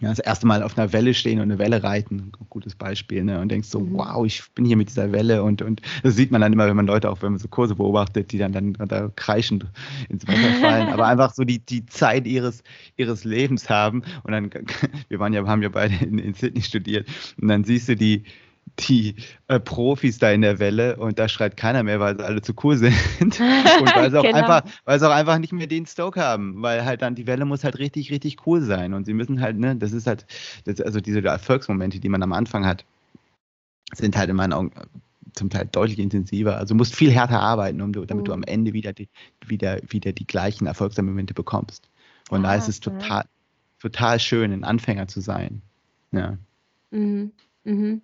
ja, 0.00 0.10
das 0.10 0.18
erste 0.18 0.46
Mal 0.46 0.62
auf 0.62 0.76
einer 0.76 0.92
Welle 0.92 1.14
stehen 1.14 1.38
und 1.38 1.44
eine 1.44 1.58
Welle 1.58 1.82
reiten, 1.82 2.30
gutes 2.50 2.74
Beispiel, 2.74 3.24
ne? 3.24 3.40
Und 3.40 3.48
denkst 3.48 3.68
so, 3.68 3.80
mhm. 3.80 3.94
wow, 3.94 4.26
ich 4.26 4.42
bin 4.54 4.66
hier 4.66 4.76
mit 4.76 4.90
dieser 4.90 5.10
Welle 5.10 5.42
und, 5.42 5.62
und 5.62 5.80
das 6.02 6.16
sieht 6.16 6.30
man 6.30 6.42
dann 6.42 6.52
immer, 6.52 6.66
wenn 6.66 6.76
man 6.76 6.86
Leute 6.86 7.10
auch, 7.10 7.22
wenn 7.22 7.32
man 7.32 7.38
so 7.38 7.48
Kurse 7.48 7.74
beobachtet, 7.76 8.30
die 8.30 8.36
dann, 8.36 8.52
dann 8.52 8.74
da 8.74 9.10
kreischend 9.16 9.64
ins 10.10 10.26
Wasser 10.28 10.52
fallen, 10.60 10.88
aber 10.88 11.06
einfach 11.06 11.32
so 11.32 11.44
die, 11.44 11.60
die 11.60 11.86
Zeit 11.86 12.26
ihres, 12.26 12.62
ihres 12.96 13.24
Lebens 13.24 13.70
haben. 13.70 14.02
Und 14.22 14.32
dann, 14.32 14.50
wir 15.08 15.18
waren 15.18 15.32
ja, 15.32 15.46
haben 15.46 15.62
ja 15.62 15.70
beide 15.70 15.94
in, 16.04 16.18
in 16.18 16.34
Sydney 16.34 16.60
studiert 16.60 17.08
und 17.40 17.48
dann 17.48 17.64
siehst 17.64 17.88
du 17.88 17.96
die, 17.96 18.24
die 18.80 19.16
äh, 19.48 19.58
Profis 19.58 20.18
da 20.18 20.30
in 20.30 20.42
der 20.42 20.58
Welle 20.58 20.96
und 20.96 21.18
da 21.18 21.28
schreit 21.28 21.56
keiner 21.56 21.82
mehr, 21.82 21.98
weil 21.98 22.16
sie 22.16 22.24
alle 22.24 22.42
zu 22.42 22.52
cool 22.62 22.76
sind 22.76 22.94
und 23.20 23.40
weil 23.40 24.10
sie, 24.10 24.18
auch 24.18 24.22
genau. 24.24 24.36
einfach, 24.36 24.62
weil 24.84 24.98
sie 24.98 25.08
auch 25.08 25.14
einfach 25.14 25.38
nicht 25.38 25.52
mehr 25.52 25.66
den 25.66 25.86
Stoke 25.86 26.20
haben, 26.20 26.62
weil 26.62 26.84
halt 26.84 27.02
dann 27.02 27.14
die 27.14 27.26
Welle 27.26 27.44
muss 27.44 27.64
halt 27.64 27.78
richtig, 27.78 28.10
richtig 28.10 28.46
cool 28.46 28.60
sein 28.60 28.92
und 28.94 29.06
sie 29.06 29.14
müssen 29.14 29.40
halt, 29.40 29.58
ne, 29.58 29.76
das 29.76 29.92
ist 29.92 30.06
halt, 30.06 30.26
das, 30.64 30.80
also 30.80 31.00
diese 31.00 31.22
Erfolgsmomente, 31.22 32.00
die 32.00 32.08
man 32.08 32.22
am 32.22 32.32
Anfang 32.32 32.66
hat, 32.66 32.84
sind 33.94 34.16
halt 34.16 34.28
in 34.28 34.36
meinen 34.36 34.52
Augen 34.52 34.72
zum 35.36 35.50
Teil 35.50 35.68
deutlich 35.70 35.98
intensiver. 35.98 36.56
Also 36.56 36.74
du 36.74 36.78
musst 36.78 36.94
viel 36.94 37.12
härter 37.12 37.40
arbeiten, 37.40 37.80
um, 37.80 37.92
damit 37.92 38.10
mhm. 38.10 38.24
du 38.24 38.32
am 38.32 38.42
Ende 38.42 38.72
wieder 38.72 38.92
die, 38.92 39.08
wieder, 39.46 39.80
wieder 39.88 40.12
die 40.12 40.26
gleichen 40.26 40.66
Erfolgsmomente 40.66 41.34
bekommst. 41.34 41.88
Und 42.30 42.44
ah, 42.44 42.48
da 42.48 42.54
ist 42.56 42.68
es 42.68 42.80
total, 42.80 43.24
total 43.80 44.18
schön, 44.18 44.52
ein 44.52 44.64
Anfänger 44.64 45.06
zu 45.08 45.20
sein. 45.20 45.62
Ja. 46.10 46.36
Mhm. 46.90 47.32
Mhm. 47.64 48.02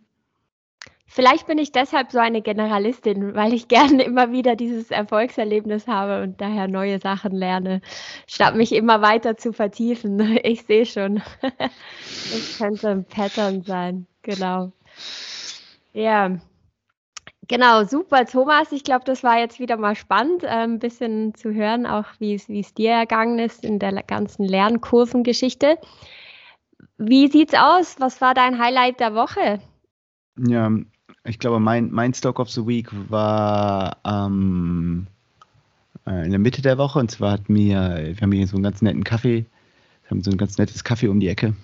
Vielleicht 1.14 1.46
bin 1.46 1.58
ich 1.58 1.72
deshalb 1.72 2.10
so 2.10 2.18
eine 2.18 2.40
Generalistin, 2.40 3.34
weil 3.34 3.52
ich 3.52 3.68
gerne 3.68 4.02
immer 4.02 4.32
wieder 4.32 4.56
dieses 4.56 4.90
Erfolgserlebnis 4.90 5.86
habe 5.86 6.22
und 6.22 6.40
daher 6.40 6.68
neue 6.68 6.98
Sachen 7.00 7.32
lerne, 7.32 7.82
statt 8.26 8.56
mich 8.56 8.72
immer 8.72 9.02
weiter 9.02 9.36
zu 9.36 9.52
vertiefen. 9.52 10.18
Ich 10.42 10.62
sehe 10.62 10.86
schon. 10.86 11.22
Das 11.42 12.56
könnte 12.56 12.88
ein 12.88 13.04
Pattern 13.04 13.62
sein. 13.62 14.06
Genau. 14.22 14.72
Ja. 15.92 16.38
Genau, 17.46 17.84
super, 17.84 18.24
Thomas. 18.24 18.72
Ich 18.72 18.82
glaube, 18.82 19.04
das 19.04 19.22
war 19.22 19.38
jetzt 19.38 19.60
wieder 19.60 19.76
mal 19.76 19.94
spannend, 19.94 20.44
äh, 20.44 20.46
ein 20.46 20.78
bisschen 20.78 21.34
zu 21.34 21.52
hören, 21.52 21.84
auch 21.84 22.06
wie 22.20 22.34
es 22.34 22.72
dir 22.72 22.92
ergangen 22.92 23.38
ist 23.38 23.66
in 23.66 23.78
der 23.78 23.92
ganzen 24.02 24.46
Lernkurvengeschichte. 24.46 25.76
Wie 26.96 27.28
sieht's 27.28 27.52
aus? 27.52 27.96
Was 27.98 28.22
war 28.22 28.32
dein 28.32 28.58
Highlight 28.58 29.00
der 29.00 29.14
Woche? 29.14 29.60
Ja, 30.38 30.70
ich 31.24 31.38
glaube, 31.38 31.60
mein, 31.60 31.90
mein 31.90 32.14
Stock 32.14 32.38
of 32.40 32.50
the 32.50 32.66
Week 32.66 32.88
war 33.08 33.96
ähm, 34.04 35.06
äh, 36.06 36.24
in 36.24 36.30
der 36.30 36.40
Mitte 36.40 36.62
der 36.62 36.78
Woche. 36.78 36.98
Und 36.98 37.10
zwar 37.10 37.32
hat 37.32 37.48
mir, 37.48 38.12
wir 38.14 38.20
haben 38.20 38.32
hier 38.32 38.46
so 38.46 38.56
einen 38.56 38.64
ganz 38.64 38.82
netten 38.82 39.04
Kaffee, 39.04 39.46
wir 40.02 40.10
haben 40.10 40.22
so 40.22 40.30
ein 40.30 40.38
ganz 40.38 40.58
nettes 40.58 40.84
Kaffee 40.84 41.08
um 41.08 41.20
die 41.20 41.28
Ecke. 41.28 41.54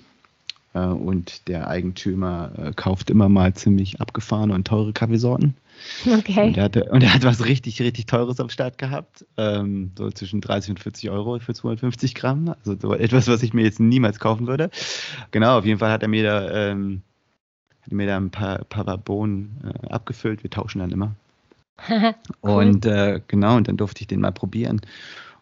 Äh, 0.74 0.80
und 0.86 1.48
der 1.48 1.68
Eigentümer 1.68 2.52
äh, 2.56 2.72
kauft 2.74 3.10
immer 3.10 3.28
mal 3.28 3.54
ziemlich 3.54 4.00
abgefahrene 4.00 4.54
und 4.54 4.66
teure 4.66 4.92
Kaffeesorten. 4.92 5.54
Okay. 6.06 6.48
Und 6.48 6.56
er, 6.56 6.64
hatte, 6.64 6.84
und 6.86 7.02
er 7.02 7.14
hat 7.14 7.24
was 7.24 7.44
richtig, 7.44 7.80
richtig 7.80 8.06
Teures 8.06 8.40
am 8.40 8.48
Start 8.48 8.78
gehabt. 8.78 9.24
Ähm, 9.36 9.92
so 9.96 10.10
zwischen 10.10 10.40
30 10.40 10.70
und 10.70 10.80
40 10.80 11.10
Euro 11.10 11.38
für 11.38 11.54
250 11.54 12.14
Gramm. 12.14 12.54
Also 12.60 12.76
so 12.80 12.94
etwas, 12.94 13.28
was 13.28 13.42
ich 13.42 13.54
mir 13.54 13.62
jetzt 13.62 13.80
niemals 13.80 14.18
kaufen 14.18 14.46
würde. 14.46 14.70
Genau, 15.30 15.58
auf 15.58 15.64
jeden 15.64 15.78
Fall 15.78 15.90
hat 15.90 16.02
er 16.02 16.08
mir 16.08 16.24
da. 16.24 16.70
Ähm, 16.70 17.02
mir 17.90 18.06
da 18.06 18.16
ein 18.16 18.30
paar, 18.30 18.58
paar 18.64 18.98
Bohnen 18.98 19.60
äh, 19.64 19.88
abgefüllt. 19.88 20.42
Wir 20.42 20.50
tauschen 20.50 20.80
dann 20.80 20.90
immer. 20.90 21.14
cool. 21.88 22.14
Und 22.42 22.86
äh, 22.86 23.20
genau, 23.28 23.56
und 23.56 23.68
dann 23.68 23.76
durfte 23.76 24.00
ich 24.02 24.06
den 24.06 24.20
mal 24.20 24.32
probieren. 24.32 24.80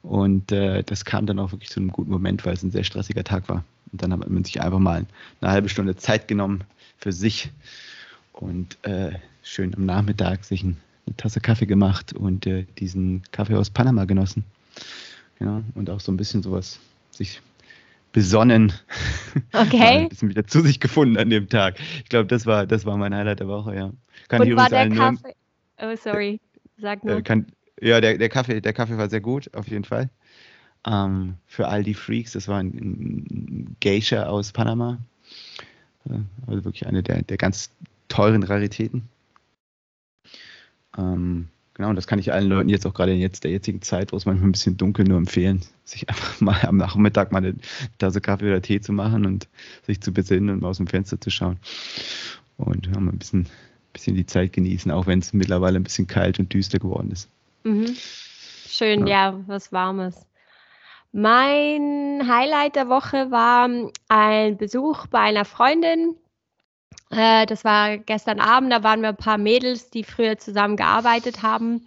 Und 0.03 0.53
äh, 0.53 0.83
das 0.85 1.05
kam 1.05 1.27
dann 1.27 1.39
auch 1.39 1.53
wirklich 1.53 1.71
zu 1.71 1.81
einem 1.81 1.91
guten 1.91 2.11
Moment, 2.11 2.45
weil 2.47 2.55
es 2.55 2.63
ein 2.63 2.71
sehr 2.71 2.85
stressiger 2.85 3.25
Tag 3.25 3.49
war. 3.49 3.65
Und 3.93 4.03
dann 4.03 4.13
hat 4.13 4.29
man 4.29 4.45
sich 4.45 4.61
einfach 4.61 4.79
mal 4.79 5.07
eine 5.41 5.51
halbe 5.51 5.69
Stunde 5.69 5.97
Zeit 5.97 6.29
genommen 6.29 6.65
für 6.99 7.13
sich 7.13 7.51
und 8.33 8.79
äh, 8.85 9.13
schön 9.43 9.75
am 9.75 9.87
Nachmittag 9.87 10.45
sich 10.45 10.63
ein, 10.63 10.77
eine 11.07 11.17
Tasse 11.17 11.41
Kaffee 11.41 11.67
gemacht 11.67 12.13
und 12.13 12.47
äh, 12.47 12.67
diesen 12.79 13.23
Kaffee 13.33 13.55
aus 13.55 13.71
Panama 13.71 14.05
genossen. 14.05 14.45
Ja, 15.41 15.63
und 15.75 15.91
auch 15.91 16.01
so 16.01 16.13
ein 16.13 16.17
bisschen 16.17 16.43
sowas 16.43 16.79
sich 17.11 17.41
besonnen. 18.17 18.73
Okay. 19.53 20.05
ein 20.05 20.09
bisschen 20.09 20.31
wieder 20.31 20.47
zu 20.47 20.63
sich 20.63 20.81
gefunden 20.81 21.19
an 21.19 21.29
dem 21.29 21.51
Tag. 21.51 21.79
Ich 22.03 22.09
glaube, 22.09 22.27
das 22.27 22.47
war, 22.47 22.67
das 22.67 22.87
war 22.87 22.97
mein 22.97 23.15
Highlight 23.15 23.41
der 23.41 23.49
Woche, 23.49 23.77
ja. 23.77 23.93
Kann 24.29 24.41
und 24.41 24.57
war 24.57 24.71
der 24.71 24.89
Kaffee? 24.89 25.35
Oh, 25.79 25.95
sorry. 25.95 26.41
Sag 26.79 27.05
nur. 27.05 27.19
Äh, 27.19 27.23
kann, 27.23 27.47
ja, 27.79 28.01
der, 28.01 28.17
der, 28.17 28.31
Kaffee, 28.31 28.63
der 28.63 28.73
Kaffee 28.73 28.97
war 28.97 29.11
sehr 29.11 29.21
gut, 29.21 29.53
auf 29.55 29.69
jeden 29.69 29.85
Fall. 29.85 30.09
Ähm, 30.87 31.35
für 31.45 31.69
all 31.69 31.83
die 31.83 31.93
Freaks, 31.93 32.33
das 32.33 32.49
war 32.49 32.59
ein, 32.59 32.69
ein 32.69 33.77
Geisha 33.81 34.25
aus 34.25 34.51
Panama. 34.51 34.97
Äh, 36.09 36.21
also 36.47 36.65
wirklich 36.65 36.87
eine 36.87 37.03
der, 37.03 37.21
der 37.21 37.37
ganz 37.37 37.71
teuren 38.09 38.45
Raritäten. 38.45 39.11
Ähm, 40.97 41.49
genau, 41.77 41.91
und 41.91 41.97
das 41.97 42.07
kann 42.07 42.19
ich 42.19 42.33
allen 42.33 42.49
Leuten 42.49 42.69
jetzt 42.71 42.87
auch 42.87 42.95
gerade 42.95 43.13
in 43.13 43.21
jetzt 43.21 43.45
der 43.45 43.51
jetzigen 43.51 43.83
Zeit, 43.83 44.13
wo 44.13 44.17
es 44.17 44.25
manchmal 44.25 44.49
ein 44.49 44.53
bisschen 44.53 44.77
dunkel 44.77 45.05
nur 45.05 45.19
empfehlen, 45.19 45.61
sich 45.85 46.09
einfach 46.09 46.41
mal 46.41 46.59
am 46.63 46.79
Nachmittag 46.79 47.33
mal 47.33 47.39
eine 47.39 47.55
Tasse 47.99 48.21
Kaffee 48.21 48.47
oder 48.47 48.63
Tee 48.63 48.81
zu 48.81 48.93
machen 48.93 49.27
und 49.27 49.49
sich 49.87 50.01
zu 50.01 50.13
besinnen 50.13 50.51
und 50.51 50.63
mal 50.63 50.69
aus 50.69 50.79
dem 50.79 50.87
Fenster 50.87 51.21
zu 51.21 51.31
schauen. 51.31 51.59
Und 52.57 52.87
ja, 52.87 52.99
mal 52.99 53.13
ein 53.13 53.19
bisschen, 53.19 53.47
bisschen 53.93 54.17
die 54.17 54.27
Zeit 54.27 54.55
genießen, 54.55 54.91
auch 54.91 55.07
wenn 55.07 55.19
es 55.19 55.33
mittlerweile 55.33 55.79
ein 55.79 55.85
bisschen 55.85 56.07
kalt 56.07 56.39
und 56.39 56.53
düster 56.53 56.79
geworden 56.79 57.11
ist. 57.13 57.29
Mhm. 57.65 57.95
Schön, 58.69 59.07
ja. 59.07 59.31
ja, 59.31 59.41
was 59.47 59.73
Warmes. 59.73 60.27
Mein 61.13 62.23
Highlight 62.27 62.77
der 62.77 62.89
Woche 62.89 63.31
war 63.31 63.69
ein 64.09 64.57
Besuch 64.57 65.07
bei 65.07 65.21
einer 65.21 65.45
Freundin. 65.45 66.15
Äh, 67.11 67.47
das 67.47 67.65
war 67.65 67.99
gestern 67.99 68.41
Abend, 68.41 68.73
da 68.73 68.83
waren 68.83 69.01
wir 69.01 69.11
ein 69.11 69.17
paar 69.17 69.39
Mädels, 69.39 69.91
die 69.91 70.05
früher 70.05 70.39
zusammen 70.39 70.77
gearbeitet 70.77 71.43
haben. 71.43 71.87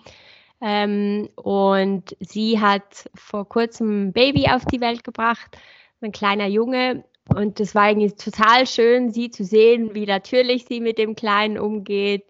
Ähm, 0.62 1.30
und 1.36 2.16
sie 2.20 2.60
hat 2.60 3.10
vor 3.16 3.48
kurzem 3.48 4.08
ein 4.08 4.14
Baby 4.14 4.48
auf 4.50 4.66
die 4.66 4.82
Welt 4.82 5.04
gebracht, 5.04 5.58
ein 6.02 6.12
kleiner 6.12 6.48
Junge. 6.48 7.04
Und 7.34 7.60
das 7.60 7.76
war 7.76 7.84
eigentlich 7.84 8.16
total 8.16 8.66
schön, 8.66 9.12
sie 9.12 9.30
zu 9.30 9.44
sehen, 9.44 9.94
wie 9.94 10.06
natürlich 10.06 10.66
sie 10.66 10.80
mit 10.80 10.98
dem 10.98 11.16
Kleinen 11.16 11.60
umgeht. 11.60 12.26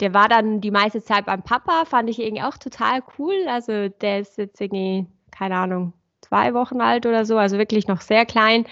Der 0.00 0.14
war 0.14 0.28
dann 0.28 0.60
die 0.60 0.70
meiste 0.70 1.02
Zeit 1.02 1.26
beim 1.26 1.42
Papa, 1.42 1.84
fand 1.84 2.10
ich 2.10 2.20
irgendwie 2.20 2.42
auch 2.42 2.58
total 2.58 3.02
cool. 3.18 3.34
Also 3.48 3.88
der 3.88 4.20
ist 4.20 4.38
jetzt 4.38 4.60
irgendwie, 4.60 5.06
keine 5.32 5.56
Ahnung, 5.56 5.92
zwei 6.20 6.54
Wochen 6.54 6.80
alt 6.80 7.06
oder 7.06 7.24
so, 7.24 7.38
also 7.38 7.58
wirklich 7.58 7.88
noch 7.88 8.00
sehr 8.00 8.26
klein 8.26 8.66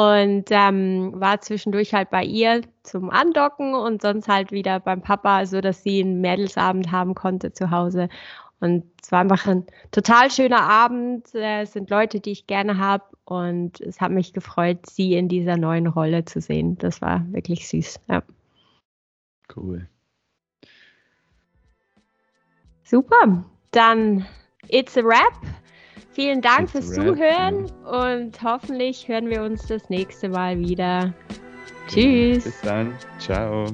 und 0.00 0.44
ähm, 0.50 1.12
war 1.14 1.42
zwischendurch 1.42 1.92
halt 1.92 2.08
bei 2.08 2.24
ihr 2.24 2.62
zum 2.82 3.10
Andocken 3.10 3.74
und 3.74 4.00
sonst 4.00 4.28
halt 4.28 4.50
wieder 4.50 4.80
beim 4.80 5.02
Papa, 5.02 5.44
so 5.44 5.60
dass 5.60 5.82
sie 5.82 6.00
einen 6.00 6.22
Mädelsabend 6.22 6.90
haben 6.90 7.14
konnte 7.14 7.52
zu 7.52 7.70
Hause. 7.70 8.08
Und 8.60 8.84
es 9.02 9.12
war 9.12 9.20
einfach 9.20 9.46
ein 9.46 9.66
total 9.90 10.30
schöner 10.30 10.62
Abend. 10.62 11.34
Es 11.34 11.74
sind 11.74 11.90
Leute, 11.90 12.20
die 12.20 12.30
ich 12.30 12.46
gerne 12.46 12.78
habe 12.78 13.04
und 13.26 13.78
es 13.82 14.00
hat 14.00 14.10
mich 14.10 14.32
gefreut, 14.32 14.86
sie 14.86 15.14
in 15.14 15.28
dieser 15.28 15.58
neuen 15.58 15.86
Rolle 15.86 16.24
zu 16.24 16.40
sehen. 16.40 16.78
Das 16.78 17.02
war 17.02 17.26
wirklich 17.30 17.68
süß. 17.68 18.00
Ja. 18.08 18.22
Cool. 19.54 19.86
Super. 22.84 23.44
Dann 23.70 24.24
it's 24.68 24.96
a 24.96 25.02
wrap. 25.02 25.34
Vielen 26.12 26.40
Dank 26.42 26.70
fürs 26.70 26.92
Zuhören 26.92 27.70
und 27.84 28.42
hoffentlich 28.42 29.06
hören 29.06 29.30
wir 29.30 29.42
uns 29.42 29.66
das 29.66 29.88
nächste 29.90 30.28
Mal 30.28 30.58
wieder. 30.58 31.14
Tschüss. 31.86 32.44
Bis 32.44 32.60
dann. 32.62 32.94
Ciao. 33.18 33.66